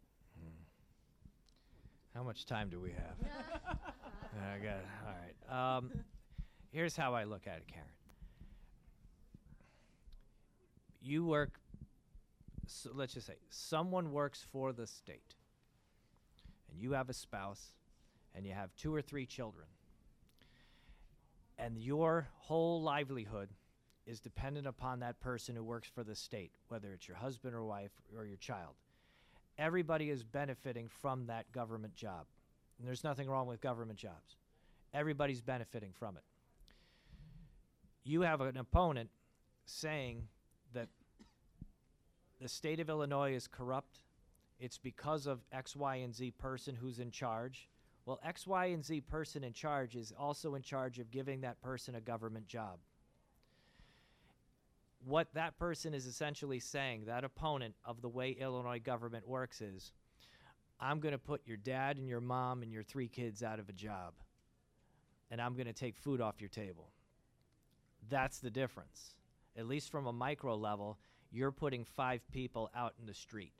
[2.14, 3.16] How much time do we have?
[4.35, 4.87] I got it.
[5.07, 5.14] All
[5.53, 5.77] right.
[5.77, 5.90] Um,
[6.71, 7.88] here's how I look at it, Karen.
[11.01, 11.61] You work,
[12.66, 15.35] so let's just say, someone works for the state,
[16.71, 17.75] and you have a spouse,
[18.35, 19.66] and you have two or three children,
[21.59, 23.49] and your whole livelihood
[24.07, 27.64] is dependent upon that person who works for the state, whether it's your husband or
[27.64, 28.75] wife or your child
[29.59, 32.27] everybody is benefiting from that government job.
[32.83, 34.35] And there's nothing wrong with government jobs.
[34.92, 36.25] Everybody's benefiting from it.
[38.03, 39.09] You have an opponent
[39.66, 40.27] saying
[40.75, 40.88] that
[42.40, 44.01] the state of Illinois is corrupt.
[44.59, 47.68] It's because of X, Y, and Z person who's in charge.
[48.05, 51.62] Well, X, Y, and Z person in charge is also in charge of giving that
[51.62, 52.81] person a government job
[55.05, 59.92] what that person is essentially saying, that opponent of the way Illinois government works is,
[60.83, 63.68] I'm going to put your dad and your mom and your three kids out of
[63.68, 64.14] a job,
[65.31, 66.90] and I'm going to take food off your table.
[68.11, 69.14] That's the difference.
[69.57, 70.99] At least from a micro level,
[71.31, 73.53] you're putting five people out in the street.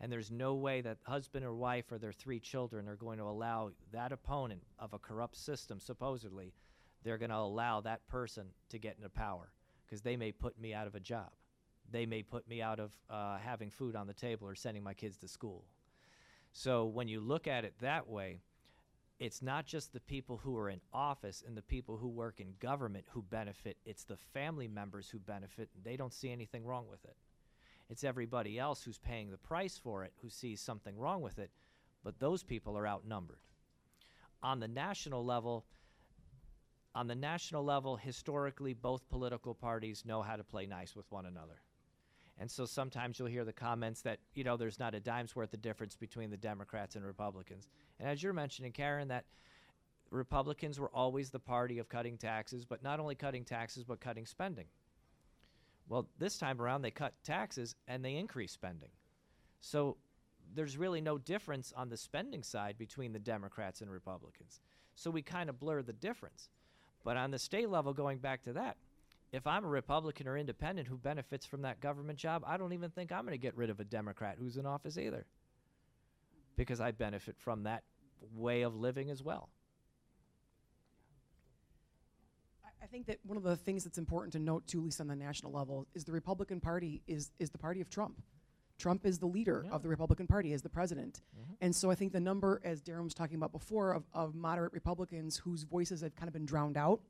[0.00, 3.24] And there's no way that husband or wife or their three children are going to
[3.24, 6.52] allow that opponent of a corrupt system, supposedly,
[7.02, 9.50] they're going to allow that person to get into power
[9.84, 11.30] because they may put me out of a job.
[11.90, 14.94] They may put me out of uh, having food on the table or sending my
[14.94, 15.64] kids to school.
[16.56, 18.38] So when you look at it that way,
[19.18, 22.54] it's not just the people who are in office and the people who work in
[22.60, 26.86] government who benefit, it's the family members who benefit, and they don't see anything wrong
[26.88, 27.16] with it.
[27.90, 31.50] It's everybody else who's paying the price for it who sees something wrong with it,
[32.04, 33.40] but those people are outnumbered.
[34.40, 35.64] On the national level,
[36.94, 41.26] on the national level, historically, both political parties know how to play nice with one
[41.26, 41.60] another.
[42.38, 45.54] And so sometimes you'll hear the comments that, you know, there's not a dime's worth
[45.54, 47.68] of difference between the Democrats and Republicans.
[48.00, 49.24] And as you're mentioning, Karen, that
[50.10, 54.26] Republicans were always the party of cutting taxes, but not only cutting taxes, but cutting
[54.26, 54.66] spending.
[55.88, 58.90] Well, this time around, they cut taxes and they increase spending.
[59.60, 59.96] So
[60.54, 64.60] there's really no difference on the spending side between the Democrats and Republicans.
[64.94, 66.48] So we kind of blur the difference.
[67.04, 68.76] But on the state level, going back to that,
[69.34, 72.90] if I'm a Republican or independent who benefits from that government job, I don't even
[72.90, 75.26] think I'm going to get rid of a Democrat who's in office either.
[76.56, 77.82] Because I benefit from that
[78.32, 79.48] way of living as well.
[82.82, 85.08] I- think that one of the things that's important to note, too, at least on
[85.08, 88.22] the national level, is the Republican Party is is the party of Trump.
[88.78, 89.72] Trump is the leader Yeah.
[89.72, 91.22] of the Republican Party, as the president.
[91.36, 91.56] Mhm.
[91.60, 94.72] And so I think the number, as Deron was talking about before, of, of moderate
[94.72, 97.02] Republicans whose voices have kind of been drowned out.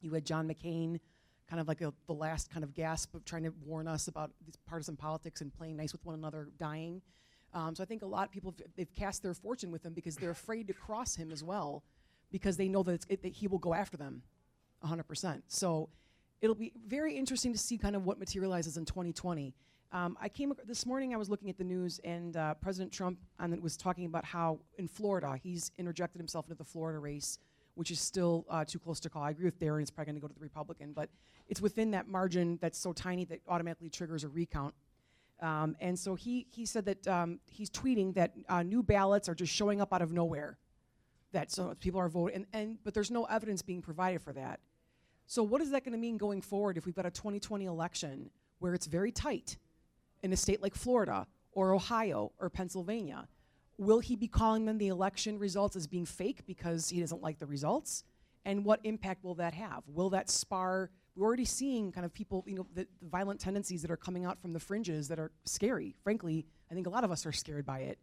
[0.00, 1.00] You had John McCain,
[1.48, 4.30] kind of like a, the last kind of gasp of trying to warn us about
[4.44, 7.02] these partisan politics and playing nice with one another, dying.
[7.52, 10.16] Um, so I think a lot of people they've cast their fortune with him because
[10.16, 11.84] they're afraid to cross him as well,
[12.32, 14.22] because they know that, it, that he will go after them,
[14.84, 15.42] 100%.
[15.48, 15.88] So
[16.40, 19.54] it'll be very interesting to see kind of what materializes in 2020.
[19.92, 21.14] Um, I came ac- this morning.
[21.14, 24.24] I was looking at the news, and uh, President Trump on it was talking about
[24.24, 27.38] how in Florida he's interjected himself into the Florida race,
[27.74, 29.22] which is still uh, too close to call.
[29.22, 31.08] I agree with Deron; it's probably going to go to the Republican, but
[31.48, 34.74] it's within that margin that's so tiny that automatically triggers a recount.
[35.40, 39.34] Um, and so he he said that um, he's tweeting that uh, new ballots are
[39.34, 40.58] just showing up out of nowhere.
[41.32, 44.60] That so people are voting, and, and but there's no evidence being provided for that.
[45.26, 48.30] So what is that going to mean going forward if we've got a 2020 election
[48.58, 49.56] where it's very tight
[50.22, 53.26] in a state like Florida or Ohio or Pennsylvania?
[53.76, 57.38] Will he be calling them the election results as being fake because he doesn't like
[57.38, 58.04] the results?
[58.44, 59.82] And what impact will that have?
[59.86, 60.90] Will that spar?
[61.16, 64.24] We're already seeing kind of people, you know, the, the violent tendencies that are coming
[64.24, 65.94] out from the fringes that are scary.
[66.02, 67.98] Frankly, I think a lot of us are scared by it.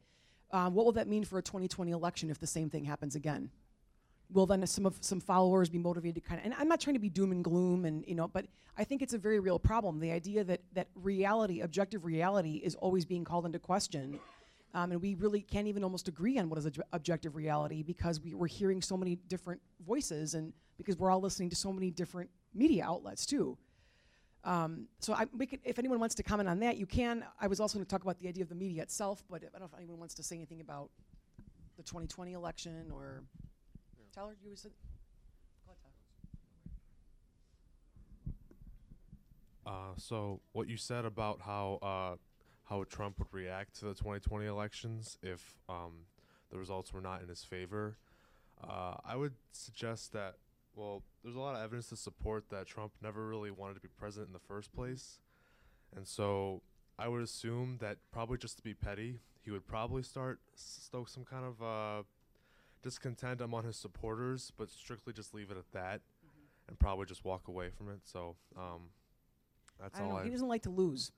[0.51, 3.51] Um, what will that mean for a 2020 election if the same thing happens again?
[4.33, 6.93] will then some of some followers be motivated to kind of and I'm not trying
[6.93, 8.45] to be doom and gloom and you know but
[8.77, 12.75] I think it's a very real problem the idea that that reality objective reality is
[12.75, 14.19] always being called into question
[14.73, 18.21] um, and we really can't even almost agree on what is obj- objective reality because
[18.21, 21.89] we, we're hearing so many different voices and because we're all listening to so many
[21.91, 23.57] different media outlets too
[24.43, 27.59] um, so I, could, if anyone wants to comment on that you can I was
[27.59, 29.69] also going to talk about the idea of the media itself but I don't know
[29.71, 30.89] if anyone wants to say anything about
[31.77, 33.23] the 2020 election or
[34.13, 34.71] Tyler, you Tyler.
[39.65, 42.15] Uh, so what you said about how uh,
[42.71, 46.05] how Trump would react to the 2020 elections if um,
[46.49, 47.97] the results were not in his favor,
[48.63, 50.35] uh, I would suggest that
[50.73, 53.89] well, there's a lot of evidence to support that Trump never really wanted to be
[53.99, 55.19] president in the first place,
[55.93, 56.61] and so
[56.97, 61.25] I would assume that probably just to be petty, he would probably start stoke some
[61.25, 62.03] kind of uh,
[62.83, 65.99] discontent among his supporters, but strictly just leave it at that,
[66.69, 67.99] and probably just walk away from it.
[68.05, 68.91] So um,
[69.77, 70.09] that's I all.
[70.11, 70.17] know.
[70.19, 71.11] I, He doesn't like to lose.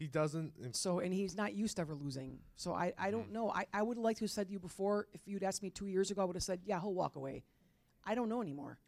[0.00, 0.74] He doesn't.
[0.74, 2.38] So, and he's not used to ever losing.
[2.56, 3.32] So I, I don't Mhm.
[3.32, 3.50] know.
[3.50, 5.86] I, I would like to have said to you before, if you'd asked me two
[5.86, 7.44] years ago, I would have said, yeah, he'll walk away.
[8.04, 8.78] I don't know anymore.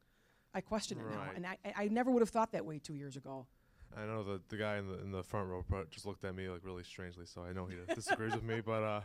[0.54, 1.18] I question it now.
[1.20, 1.36] Right.
[1.36, 3.46] And I, I never would have thought that way two years ago.
[3.94, 6.34] I know the the guy in the in the front row pro- just looked at
[6.34, 8.62] me like really strangely, so I know he disagrees with me.
[8.62, 9.00] But uh,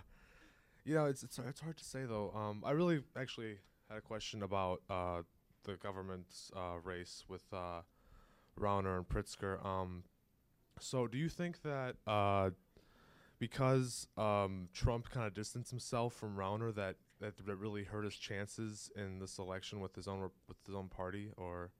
[0.86, 2.32] you know, it's it's it's hard to say though.
[2.34, 3.58] Um, I really actually
[3.89, 5.24] had a question about uh
[5.66, 7.82] the government's uh race with uh
[8.58, 9.64] Rauner and Pritzker.
[9.66, 10.03] Um,
[10.80, 12.49] so do you think that uh
[13.39, 18.15] because um Trump kind of distanced himself from Rauner that that that really hurt his
[18.15, 21.71] chances in this election with his own re- with his own party or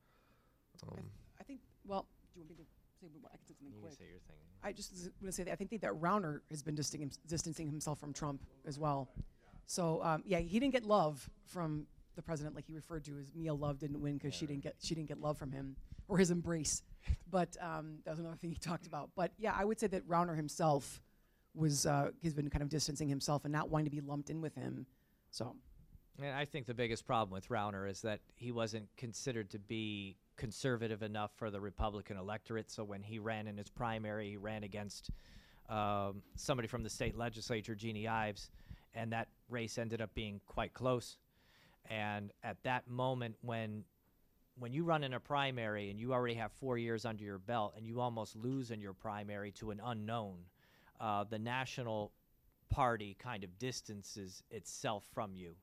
[0.84, 1.06] um,
[1.40, 2.70] I think, well, do you want me to
[3.02, 3.92] say what I can say something You quick?
[3.98, 4.36] can say your thing.
[4.64, 4.92] I just
[5.22, 8.44] want to say that I think that Rauner has been distancing, distancing himself from Trump
[8.66, 9.10] as well.
[9.66, 13.32] So um, yeah, he didn't get love from the president, like he referred to as
[13.36, 15.76] Mia Love didn't win because she didn't get she didn't get love from him
[16.08, 16.84] or his embrace.
[17.30, 19.10] But um, that was another thing he talked about.
[19.16, 21.02] But yeah, I would say that Rauner himself
[21.56, 24.42] was uh, has been kind of distancing himself and not wanting to be lumped in
[24.42, 24.86] with him.
[25.32, 25.56] So
[26.22, 30.18] And I think the biggest problem with Rauner is that he wasn't considered to be
[30.36, 32.72] conservative enough for the Republican electorate.
[32.72, 35.10] So when he ran in his primary, he ran against
[35.70, 38.50] um, somebody from the state legislature, Jeanne Ives,
[38.94, 41.18] and that race ended up being quite close.
[41.90, 43.84] And at that moment, when
[44.60, 47.74] when you run in a primary and you already have four years under your belt
[47.78, 50.38] and you almost lose in your primary to an unknown,
[51.00, 52.12] uh, the national
[52.70, 55.56] party kind of distances itself from you.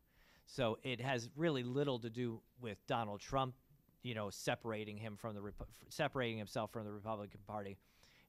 [0.46, 3.54] So it has really little to do with Donald Trump,
[4.02, 5.42] you know, separating him from the
[5.88, 7.78] separating himself from the Republican Party.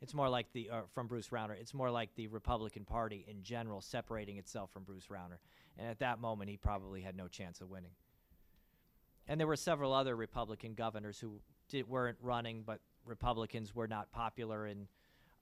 [0.02, 1.60] It's more like the uh, from Bruce Rauner.
[1.60, 5.38] It's more like the Republican Party in general separating itself from Bruce Rauner.
[5.78, 7.92] And at that moment, he probably had no chance of winning.
[9.28, 14.12] And there were several other Republican governors who did, weren't running, but Republicans were not
[14.12, 14.88] popular in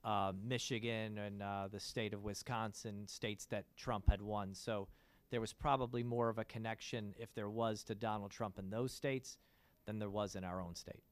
[0.04, 4.54] uh, Michigan and uh, the state of Wisconsin, states that Trump had won.
[4.54, 4.88] So
[5.30, 8.92] there was probably more of a connection, if there was, to Donald Trump in those
[8.92, 9.38] states
[9.86, 11.02] than there was in our own state.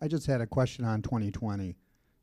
[0.00, 1.74] I just had a question on 2020,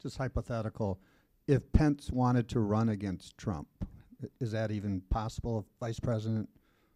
[0.02, 1.00] just hypothetical.
[1.48, 3.68] If Pence wanted to run against Trump,
[4.40, 6.48] is that even possible vice president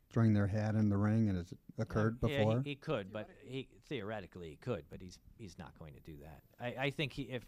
[0.09, 2.61] throwing their hat in the ring and has it occurred Yeah, he- before?
[2.63, 6.41] he, could, but he theoretically he could, but he's he's not going to do that.
[6.59, 7.45] I, I think he, if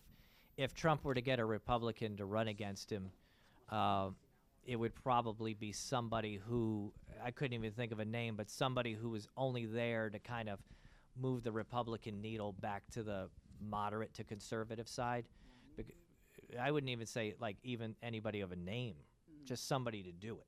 [0.57, 3.12] if Trump were to get a Republican to run against him,
[3.70, 4.10] uh,
[4.66, 6.91] it would probably be somebody who
[7.24, 10.49] I couldn't even think of a name, but somebody who was only there to kind
[10.49, 10.60] of
[11.20, 13.30] move the Republican needle back to the
[13.62, 15.26] moderate to conservative side.
[15.76, 15.93] Bec-
[16.60, 18.95] I wouldn't even say like even anybody of a name,
[19.45, 20.47] just somebody to do it.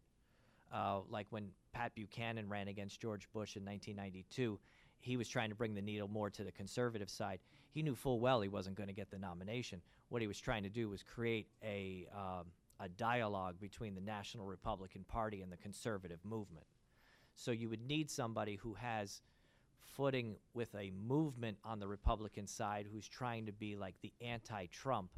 [0.73, 1.49] Uh, like when
[1.81, 4.59] Pat Buchanan ran against George Bush in 1992,
[4.99, 7.39] he was trying to bring the needle more to the conservative side.
[7.71, 9.81] He knew full well he wasn't going to get the nomination.
[10.09, 12.45] What he was trying to do was create a um,
[12.79, 16.67] a dialogue between the National Republican Party and the conservative movement.
[17.33, 19.23] So you would need somebody who has
[19.95, 25.09] footing with a movement on the Republican side who's trying to be like the anti-Trump,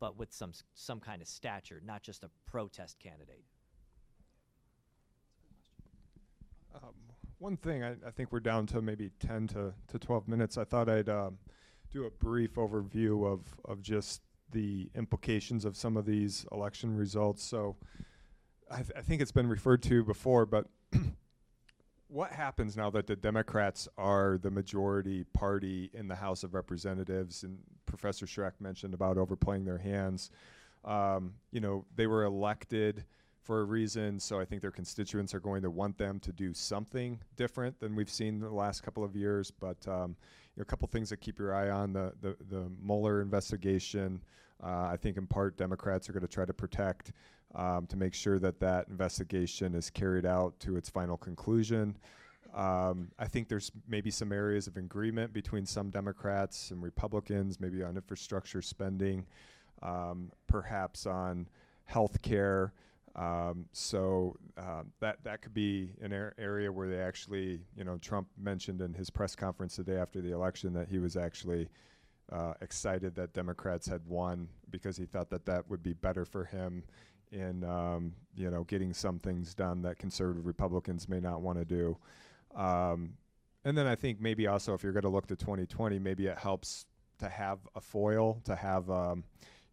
[0.00, 3.44] but with some some kind of stature, not just a protest candidate.
[6.74, 6.94] Um,
[7.38, 10.58] one thing, I, I think we're down to maybe 10 to, to 12 minutes.
[10.58, 11.38] I thought I'd um,
[11.90, 17.42] do a brief overview of, of just the implications of some of these election results.
[17.42, 17.76] So
[18.70, 20.66] I, th- I think it's been referred to before, but
[22.08, 27.42] what happens now that the Democrats are the majority party in the House of Representatives?
[27.42, 30.30] And Professor Schreck mentioned about overplaying their hands.
[30.84, 33.04] Um, you know, they were elected
[33.42, 36.52] for a reason, so I think their constituents are going to want them to do
[36.52, 39.50] something different than we've seen the last couple of years.
[39.50, 40.16] But um,
[40.54, 44.20] you know, a couple things to keep your eye on: the the, the Mueller investigation.
[44.62, 47.12] Uh, I think in part Democrats are going to try to protect
[47.54, 51.96] um, to make sure that that investigation is carried out to its final conclusion.
[52.54, 57.82] Um, I think there's maybe some areas of agreement between some Democrats and Republicans, maybe
[57.82, 59.24] on infrastructure spending,
[59.82, 61.48] um, perhaps on
[61.84, 62.72] health care.
[63.16, 67.98] Um, so um, that that could be an ar- area where they actually, you know,
[67.98, 71.68] Trump mentioned in his press conference the day after the election that he was actually
[72.32, 76.44] uh, excited that Democrats had won because he thought that that would be better for
[76.44, 76.84] him
[77.32, 81.64] in um, you know getting some things done that conservative Republicans may not want to
[81.64, 81.96] do.
[82.54, 83.14] Um,
[83.64, 86.38] and then I think maybe also if you're going to look to 2020, maybe it
[86.38, 86.86] helps
[87.18, 89.24] to have a foil, to have um,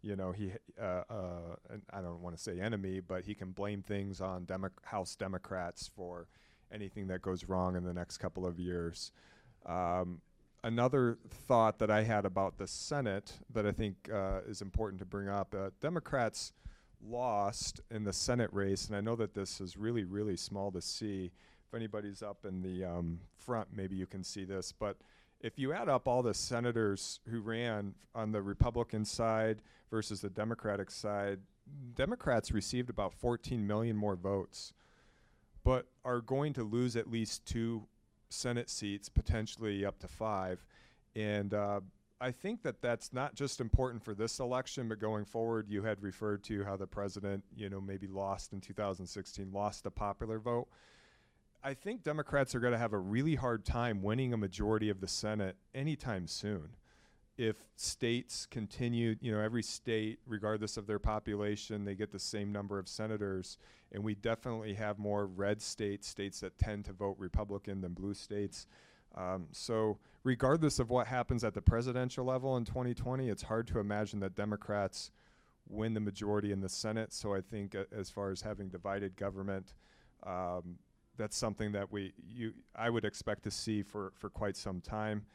[0.08, 1.56] you know he uh, uh,
[1.92, 5.90] I don't want to say enemy, but he can blame things on Demo- House Democrats
[5.94, 6.28] for
[6.72, 9.12] anything that goes wrong in the next couple of years.
[9.66, 10.22] Um,
[10.64, 15.04] another thought that I had about the Senate that I think uh, is important to
[15.04, 16.54] bring up: uh, Democrats
[17.06, 20.80] lost in the Senate race, and I know that this is really, really small to
[20.80, 21.30] see.
[21.68, 24.72] If anybody's up in the um, front, maybe you can see this.
[24.72, 24.96] But
[25.40, 30.30] if you add up all the senators who ran on the Republican side versus the
[30.30, 31.40] Democratic side,
[31.94, 34.72] Democrats received about 14 million more votes,
[35.64, 37.86] but are going to lose at least two
[38.30, 40.64] Senate seats, potentially up to five.
[41.14, 41.80] And uh,
[42.20, 46.02] I think that that's not just important for this election, but going forward, you had
[46.02, 50.68] referred to how the president, you know, maybe lost in 2016, lost the popular vote.
[51.62, 55.00] I think Democrats are going to have a really hard time winning a majority of
[55.00, 56.70] the Senate anytime soon.
[57.36, 62.52] If states continue, you know, every state, regardless of their population, they get the same
[62.52, 63.58] number of senators.
[63.92, 68.14] And we definitely have more red states, states that tend to vote Republican than blue
[68.14, 68.66] states.
[69.16, 73.78] Um, so, regardless of what happens at the presidential level in 2020, it's hard to
[73.78, 75.10] imagine that Democrats
[75.68, 77.12] win the majority in the Senate.
[77.12, 79.74] So, I think uh, as far as having divided government,
[80.24, 80.76] um,
[81.18, 85.26] that's something that we you I would expect to see for for quite some time.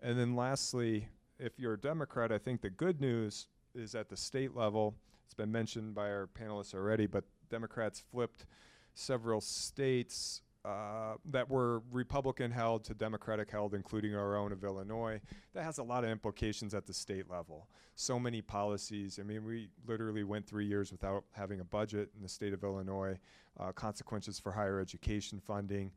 [0.00, 1.08] And then lastly,
[1.38, 4.94] if you're a Democrat, I think the good news is at the state level.
[5.24, 8.46] It's been mentioned by our panelists already, but Democrats flipped
[8.94, 15.20] several states uh, that were Republican held to Democratic held, including our own of Illinois.
[15.52, 17.68] That has a lot of implications at the state level.
[17.96, 19.18] So many policies.
[19.20, 22.64] I mean, we literally went three years without having a budget in the state of
[22.64, 23.18] Illinois,
[23.60, 25.92] uh, consequences for higher education funding.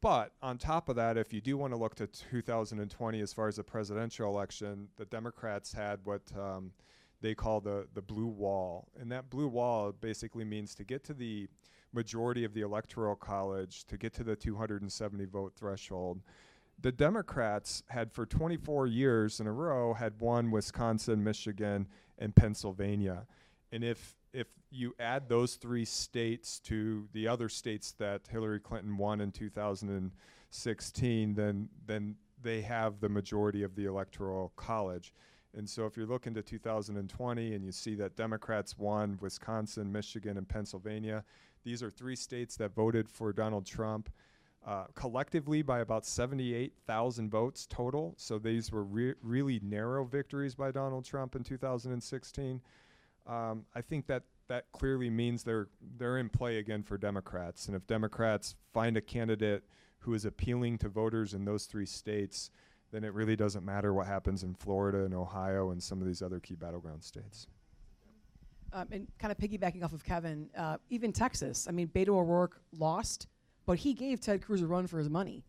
[0.00, 3.48] But on top of that, if you do want to look to 2020 as far
[3.48, 6.72] as the presidential election, the Democrats had what um,
[7.20, 8.88] they call the, the blue wall.
[9.00, 11.48] And that blue wall basically means to get to the
[11.92, 16.20] majority of the electoral college to get to the 270 vote threshold.
[16.80, 23.26] The Democrats had for 24 years in a row had won Wisconsin, Michigan, and Pennsylvania.
[23.72, 28.98] And if if you add those three states to the other states that Hillary Clinton
[28.98, 35.12] won in 2016, then then they have the majority of the electoral college.
[35.56, 40.36] And so if you're looking to 2020 and you see that Democrats won Wisconsin, Michigan,
[40.36, 41.24] and Pennsylvania,
[41.68, 44.08] these are three states that voted for Donald Trump
[44.66, 48.14] uh, collectively by about 78,000 votes total.
[48.16, 52.62] So these were re- really narrow victories by Donald Trump in 2016.
[53.26, 57.66] Um, I think that that clearly means they're they're in play again for Democrats.
[57.66, 59.62] And if Democrats find a candidate
[59.98, 62.50] who is appealing to voters in those three states,
[62.92, 66.22] then it really doesn't matter what happens in Florida and Ohio and some of these
[66.22, 67.46] other key battleground states.
[68.72, 71.66] Um, and kind of piggybacking off of Kevin, uh, even Texas.
[71.66, 73.26] I mean, Beto O'Rourke lost,
[73.64, 75.42] but he gave Ted Cruz a run for his money.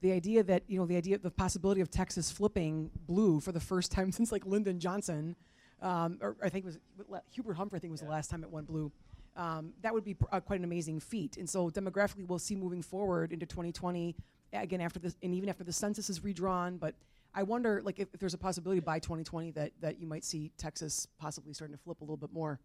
[0.00, 3.60] The idea that you know the idea, the possibility of Texas flipping blue for the
[3.60, 5.34] first time since like Lyndon Johnson,
[5.80, 6.76] um, or I think it
[7.08, 7.78] was Hubert Humphrey.
[7.78, 8.92] I think was the last time it went blue.
[9.36, 11.36] Um, that would be pr- uh, quite an amazing feat.
[11.36, 14.14] And so demographically, we'll see moving forward into 2020
[14.52, 16.76] again after this, and even after the census is redrawn.
[16.76, 16.94] But
[17.34, 20.52] I wonder, like, if, if, there's a possibility by 2020 that, that you might see
[20.58, 22.60] Texas possibly starting to flip a little bit more.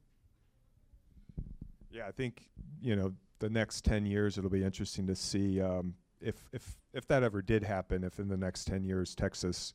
[1.89, 2.49] Yeah, I think
[2.82, 7.07] you know the next 10 years it'll be interesting to see um, if if if
[7.07, 8.03] that ever did happen.
[8.03, 9.74] If in the next 10 years Texas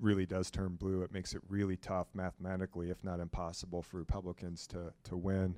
[0.00, 4.66] really does turn blue, it makes it really tough mathematically, if not impossible, for Republicans
[4.68, 5.56] to to win.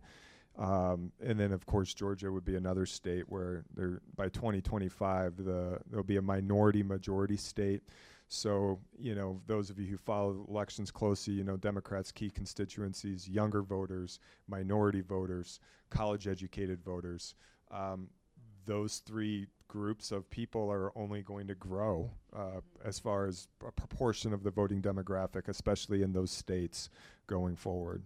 [0.58, 5.78] Um, and then, of course, Georgia would be another state where there by 2025 the
[5.88, 7.82] there'll be a minority majority state.
[8.28, 13.26] So, you know, those of you who follow elections closely, you know, Democrats' key constituencies,
[13.26, 17.34] younger voters, minority voters, college educated voters,
[17.70, 18.08] um,
[18.66, 23.72] those three groups of people are only going to grow uh, as far as a
[23.72, 26.90] proportion of the voting demographic, especially in those states
[27.26, 28.02] going forward.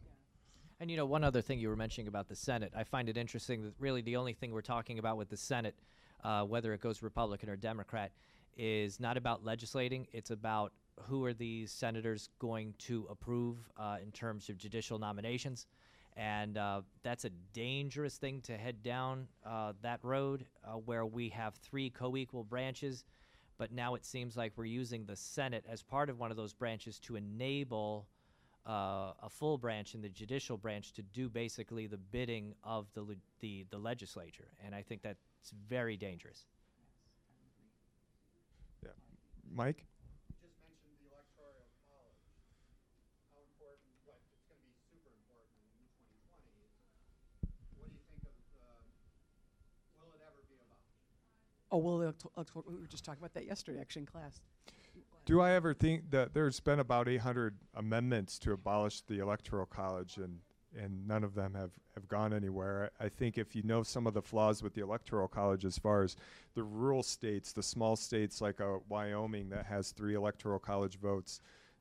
[0.79, 3.17] And you know, one other thing you were mentioning about the Senate, I find it
[3.17, 5.75] interesting that really the only thing we're talking about with the Senate,
[6.23, 8.13] uh, whether it goes Republican or Democrat,
[8.57, 10.07] is not about legislating.
[10.13, 15.67] It's about who are these senators going to approve uh, in terms of judicial nominations.
[16.17, 21.31] And uh, that's a dangerous thing to head down uh, that road uh, where we
[21.31, 23.05] have three co equal branches.
[23.59, 26.53] but now it seems like we're using the Senate as part of one of those
[26.53, 28.07] branches to enable
[28.67, 33.17] uh, a full branch in the judicial branch to do basically the bidding of the,
[33.41, 34.49] the, the legislature.
[34.65, 35.21] And I think that's
[35.69, 36.47] very dangerous.
[39.51, 39.85] Mike?
[40.31, 42.23] You just mentioned the electoral college.
[43.33, 46.69] How important, like, it's gonna be super important in twenty twenty.
[47.79, 48.81] What do you think of, uh,
[50.01, 50.95] will it ever be abolished?
[51.71, 54.41] Oh, well, electoral- we were just talking about that yesterday, actually, in class.
[55.25, 60.19] Do I ever think that there's been about 800 amendments to abolish the electoral college
[60.19, 60.41] and
[60.79, 62.91] and none of them have, have gone anywhere.
[63.01, 66.03] I think if you know some of the flaws with the electoral college as far
[66.03, 66.17] as
[66.55, 71.41] the rural states, the small states like uh, Wyoming that has three electoral college votes,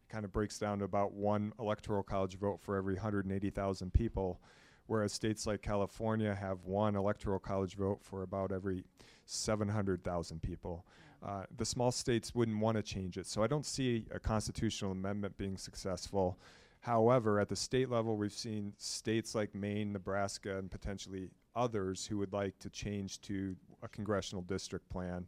[0.09, 4.41] kind of breaks down to about one electoral college vote for every 180,000 people,
[4.87, 8.83] whereas states like California have one electoral college vote for about every
[9.25, 10.85] 700,000 people.
[11.23, 13.27] Uh, the small states wouldn't want to change it.
[13.27, 16.37] So I don't see a constitutional amendment being successful.
[16.81, 22.17] However, at the state level, we've seen states like Maine, Nebraska, and potentially others who
[22.17, 25.27] would like to change to a congressional district plan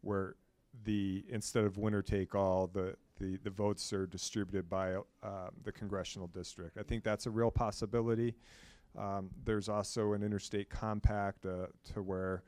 [0.00, 0.36] where
[0.84, 5.72] the instead of winner take all, the, the, the votes are distributed by uh, the
[5.72, 6.78] congressional district.
[6.78, 8.34] I think that's a real possibility.
[8.98, 12.44] Um, there's also an interstate compact uh, to where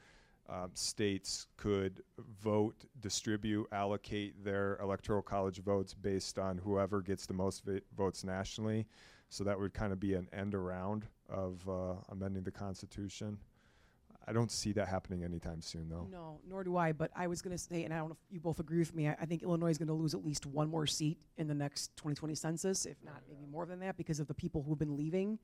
[0.48, 2.02] um, states could
[2.40, 7.64] vote, distribute, allocate their electoral college votes based on whoever gets the most
[7.96, 8.86] votes nationally.
[9.28, 13.38] So that would kind of be an end around of uh, amending the Constitution.
[14.28, 16.08] I don't see that happening anytime soon, though.
[16.10, 16.92] No, nor do I.
[16.92, 18.94] But I was going to say, and I don't know if you both agree with
[18.94, 19.08] me.
[19.08, 21.54] I, I think Illinois is going to lose at least one more seat in the
[21.54, 24.96] next 2020 census, if not maybe more than that, because of the people who've been
[24.96, 25.38] leaving.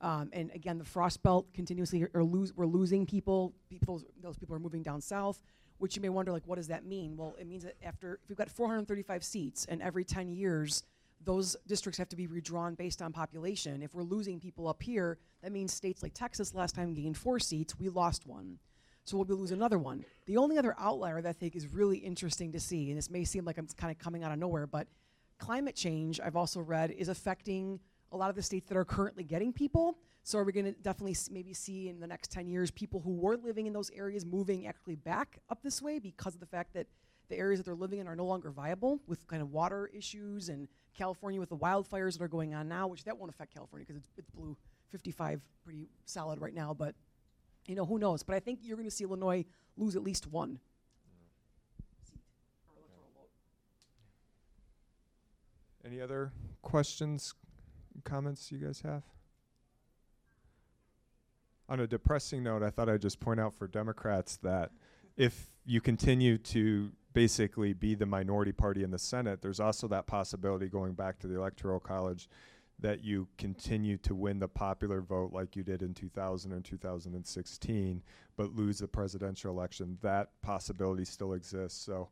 [0.00, 2.52] Um, and again, the frost belt continuously are, lose.
[2.54, 3.54] We're losing people.
[3.70, 5.40] People, those people are moving down south.
[5.78, 7.16] Which you may wonder, like, what does that mean?
[7.16, 10.84] Well, it means that after if we've got 435 seats, and every 10 years,
[11.24, 13.82] those districts have to be redrawn based on population.
[13.82, 17.38] If we're losing people up here, that means states like Texas last time gained four
[17.38, 18.58] seats, we lost one.
[19.04, 20.04] So we'll lose another one.
[20.26, 23.24] The only other outlier that I think is really interesting to see, and this may
[23.24, 24.86] seem like I'm kind of coming out of nowhere, but
[25.38, 27.80] climate change, I've also read, is affecting
[28.12, 29.98] a lot of the states that are currently getting people.
[30.22, 33.12] So are we going to definitely maybe see in the next 10 years people who
[33.12, 36.72] were living in those areas moving actually back up this way because of the fact
[36.74, 36.86] that
[37.28, 40.48] the areas that they're living in are no longer viable with kind of water issues
[40.48, 43.84] and California with the wildfires that are going on now, which that won't affect California
[43.86, 44.56] because it's, it's blue
[44.90, 46.94] 55 pretty solid right now, but
[47.66, 48.22] you know, who knows?
[48.22, 49.44] But I think you're going to see Illinois
[49.76, 50.58] lose at least one.
[55.84, 56.32] Any other
[56.62, 57.34] questions,
[58.02, 59.02] comments you guys have?
[61.68, 64.70] On a depressing note, I thought I'd just point out for Democrats that
[65.16, 70.06] if you continue to basically be the minority party in the Senate, there's also that
[70.06, 72.28] possibility going back to the Electoral College
[72.80, 78.02] that you continue to win the popular vote like you did in 2000 and 2016,
[78.36, 79.96] but lose the presidential election.
[80.02, 81.80] That possibility still exists.
[81.82, 82.08] So,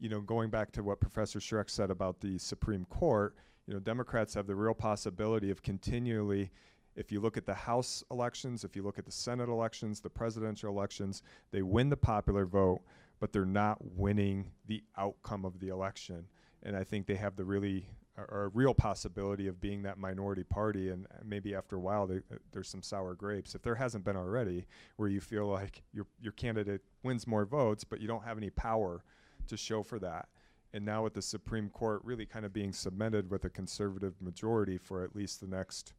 [0.00, 3.36] you know, going back to what Professor Schreck said about the Supreme Court,
[3.68, 6.50] you know, Democrats have the real possibility of continually,
[6.96, 10.08] if you look at the House elections, if you look at the Senate elections, the
[10.08, 12.80] presidential elections, they win the popular vote,
[13.20, 16.24] but they're not winning the outcome of the election.
[16.62, 20.44] And I think they have the really or, a real possibility of being that minority
[20.44, 23.54] party, and uh, maybe after a while, they, uh, there's some sour grapes.
[23.54, 24.66] If there hasn't been already,
[24.96, 28.50] where you feel like your your candidate wins more votes, but you don't have any
[28.50, 29.04] power
[29.46, 30.28] to show for that.
[30.72, 34.76] And now with the Supreme Court really kind of being cemented with a conservative majority
[34.76, 35.94] for at least the next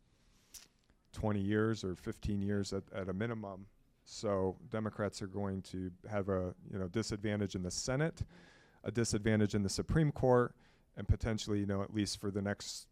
[1.14, 3.66] 20 years or 15 years at, at a minimum.
[4.06, 8.24] So Democrats are going to have a you know disadvantage in the Senate,
[8.84, 10.56] a disadvantage in the Supreme Court,
[10.98, 12.88] and potentially you know at least for the next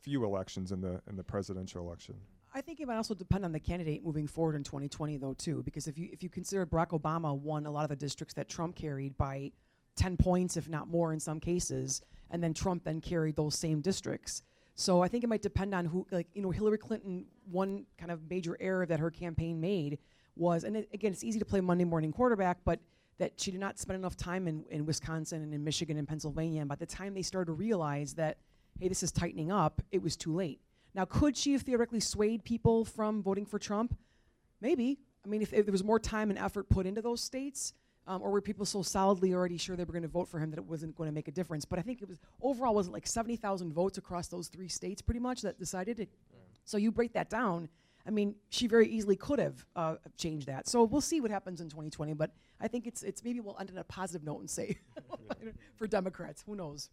[0.00, 2.14] few elections in the in the presidential election.
[2.54, 5.62] I think it might also depend on the candidate moving forward in 2020, though, too,
[5.62, 8.48] because if you if you consider Barack Obama won a lot of the districts that
[8.48, 9.52] Trump carried by
[9.96, 13.80] 10 points, if not more, in some cases, and then Trump then carried those same
[13.80, 14.42] districts.
[14.74, 17.26] So I think it might depend on who, like you know, Hillary Clinton.
[17.50, 19.98] One kind of major error that her campaign made
[20.34, 22.80] was, and it, again, it's easy to play Monday morning quarterback, but
[23.18, 26.60] that she did not spend enough time in, in Wisconsin and in Michigan and Pennsylvania.
[26.60, 28.38] And by the time they started to realize that,
[28.80, 30.60] hey, this is tightening up, it was too late.
[30.94, 33.96] Now, could she have theoretically swayed people from voting for Trump?
[34.60, 34.98] Maybe.
[35.24, 37.74] I mean, if, if there was more time and effort put into those states,
[38.06, 40.50] um, or were people so solidly already sure they were going to vote for him
[40.50, 41.64] that it wasn't going to make a difference?
[41.64, 44.68] But I think it was overall was it like seventy thousand votes across those three
[44.68, 46.08] states, pretty much that decided it.
[46.64, 47.68] So you break that down.
[48.06, 50.68] I mean, she very easily could have uh, changed that.
[50.68, 52.14] So we'll see what happens in 2020.
[52.14, 54.76] But I think it's it's maybe we'll end on a positive note and say
[55.76, 56.90] for Democrats, who knows?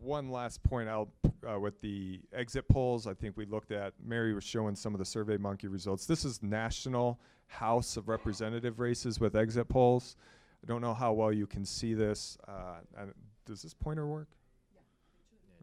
[0.00, 1.08] One last point out
[1.48, 3.06] uh, with the exit polls.
[3.06, 6.06] I think we looked at, Merri was showing some of the Survey Monkey results.
[6.06, 10.16] This is national House of Representative races with exit polls.
[10.62, 12.38] I don't know how well you can see this.
[12.48, 13.12] Uh, and
[13.44, 14.28] does this pointer work?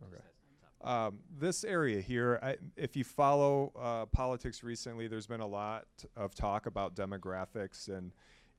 [0.03, 0.21] Okay.
[0.83, 5.85] Um, this area here, I, if you follow uh, politics recently, there's been a lot
[6.15, 8.11] of talk about demographics and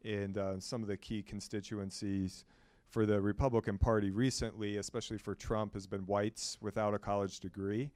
[0.05, 2.45] and uh, some of the key constituencies
[2.89, 7.91] for the Republican Party recently, especially for Trump, has been whites without a college degree,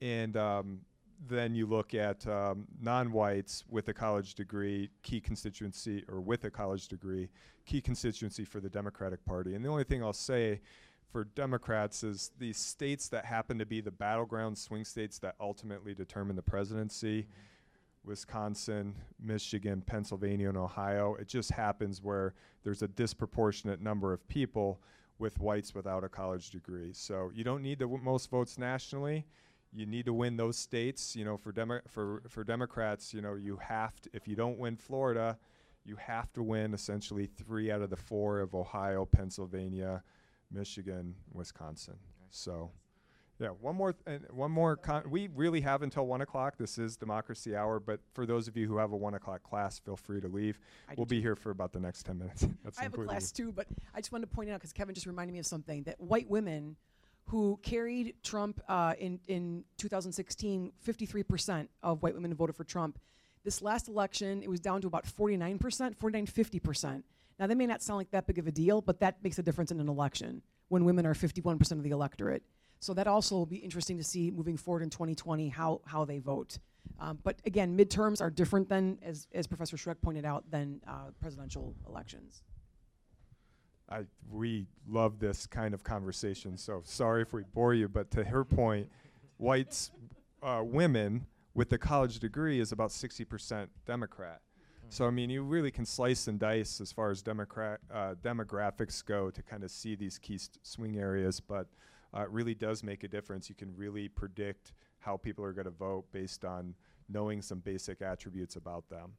[0.00, 0.80] and um,
[1.28, 6.50] then you look at um, non-whites with a college degree, key constituency, or with a
[6.50, 7.28] college degree,
[7.64, 9.54] key constituency for the Democratic Party.
[9.54, 10.60] And the only thing I'll say
[11.10, 15.94] for Democrats is these states that happen to be the battleground swing states that ultimately
[15.94, 17.28] determine the presidency.
[18.04, 21.14] Wisconsin, Michigan, Pennsylvania, and Ohio.
[21.14, 24.80] It just happens where there's a disproportionate number of people
[25.18, 26.92] with whites without a college degree.
[26.92, 29.26] So you don't need the w- most votes nationally.
[29.72, 31.16] You need to win those states.
[31.16, 34.10] You know, for Demo- for for Democrats, you know, you have to.
[34.12, 35.38] If you don't win Florida,
[35.84, 40.02] you have to win essentially three out of the four of Ohio, Pennsylvania,
[40.50, 41.96] Michigan, Wisconsin.
[42.30, 42.70] So.
[43.40, 44.76] Yeah, one more, th- and one more.
[44.76, 46.56] Con- we really have until one o'clock.
[46.56, 49.78] This is democracy hour, but for those of you who have a one o'clock class,
[49.80, 50.60] feel free to leave.
[50.88, 52.46] I We'll be here for about the next ten minutes.
[52.64, 54.94] That's I have a class too, but I just wanted to point out because Kevin
[54.94, 56.76] just reminded me of something that white women
[57.26, 62.98] who carried Trump uh, in in 2016, 53% of white women voted for Trump.
[63.42, 67.02] This last election, it was down to about 49%, 49, 50%.
[67.38, 69.42] Now, that may not sound like that big of a deal, but that makes a
[69.42, 72.42] difference in an election when women are 51% of the electorate.
[72.84, 76.18] So that also will be interesting to see moving forward in 2020 how, how they
[76.18, 76.58] vote.
[77.00, 81.10] Um, but again, midterms are different than, as, as Professor Schreck pointed out, than uh,
[81.18, 82.42] presidential elections.
[83.88, 86.58] I we love this kind of conversation.
[86.58, 88.90] So sorry if we bore you, but to her point,
[89.38, 89.90] whites,
[90.42, 94.42] uh, women with a college degree is about 60% Democrat.
[94.90, 99.02] So I mean, you really can slice and dice as far as Democrat uh, demographics
[99.02, 101.66] go to kind of see these key swing areas, but
[102.14, 103.48] uh, really does make a difference.
[103.48, 106.74] You can really predict how people are going to vote based on
[107.08, 109.12] knowing some basic attributes about them.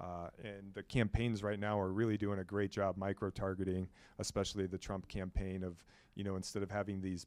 [0.00, 4.66] Uh, and the campaigns right now are really doing a great job micro targeting, especially
[4.66, 7.26] the Trump campaign of, you know, instead of having these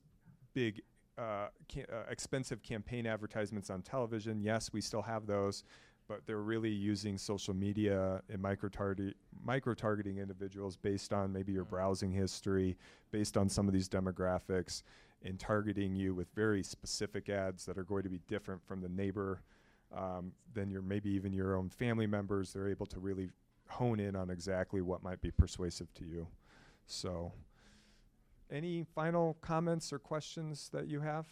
[0.54, 0.82] big,
[1.18, 5.64] uh, ca- uh, expensive campaign advertisements on television, yes, we still have those,
[6.08, 12.12] but they're really using social media and micro targeting individuals based on maybe your browsing
[12.12, 12.78] history,
[13.12, 14.84] based on some of these demographics,
[15.24, 18.90] and targeting you with very specific ads that are going to be different from the
[18.90, 19.42] neighbor
[19.96, 22.52] um, than your maybe even your own family members.
[22.52, 23.30] They're able to really
[23.70, 26.28] hone in on exactly what might be persuasive to you.
[26.86, 27.32] So,
[28.52, 31.26] any final comments or questions that you have?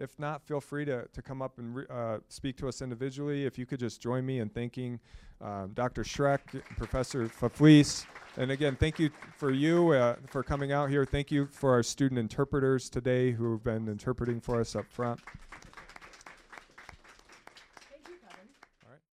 [0.00, 3.44] If not, feel free to, to come up and re- uh, speak to us individually.
[3.44, 4.98] If you could just join me in thanking
[5.40, 6.02] um, Dr.
[6.02, 6.40] Schreck,
[6.76, 11.04] Professor Fefles, and again, thank you for you uh, for coming out here.
[11.04, 15.20] Thank you for our student interpreters today who have been interpreting for us up front.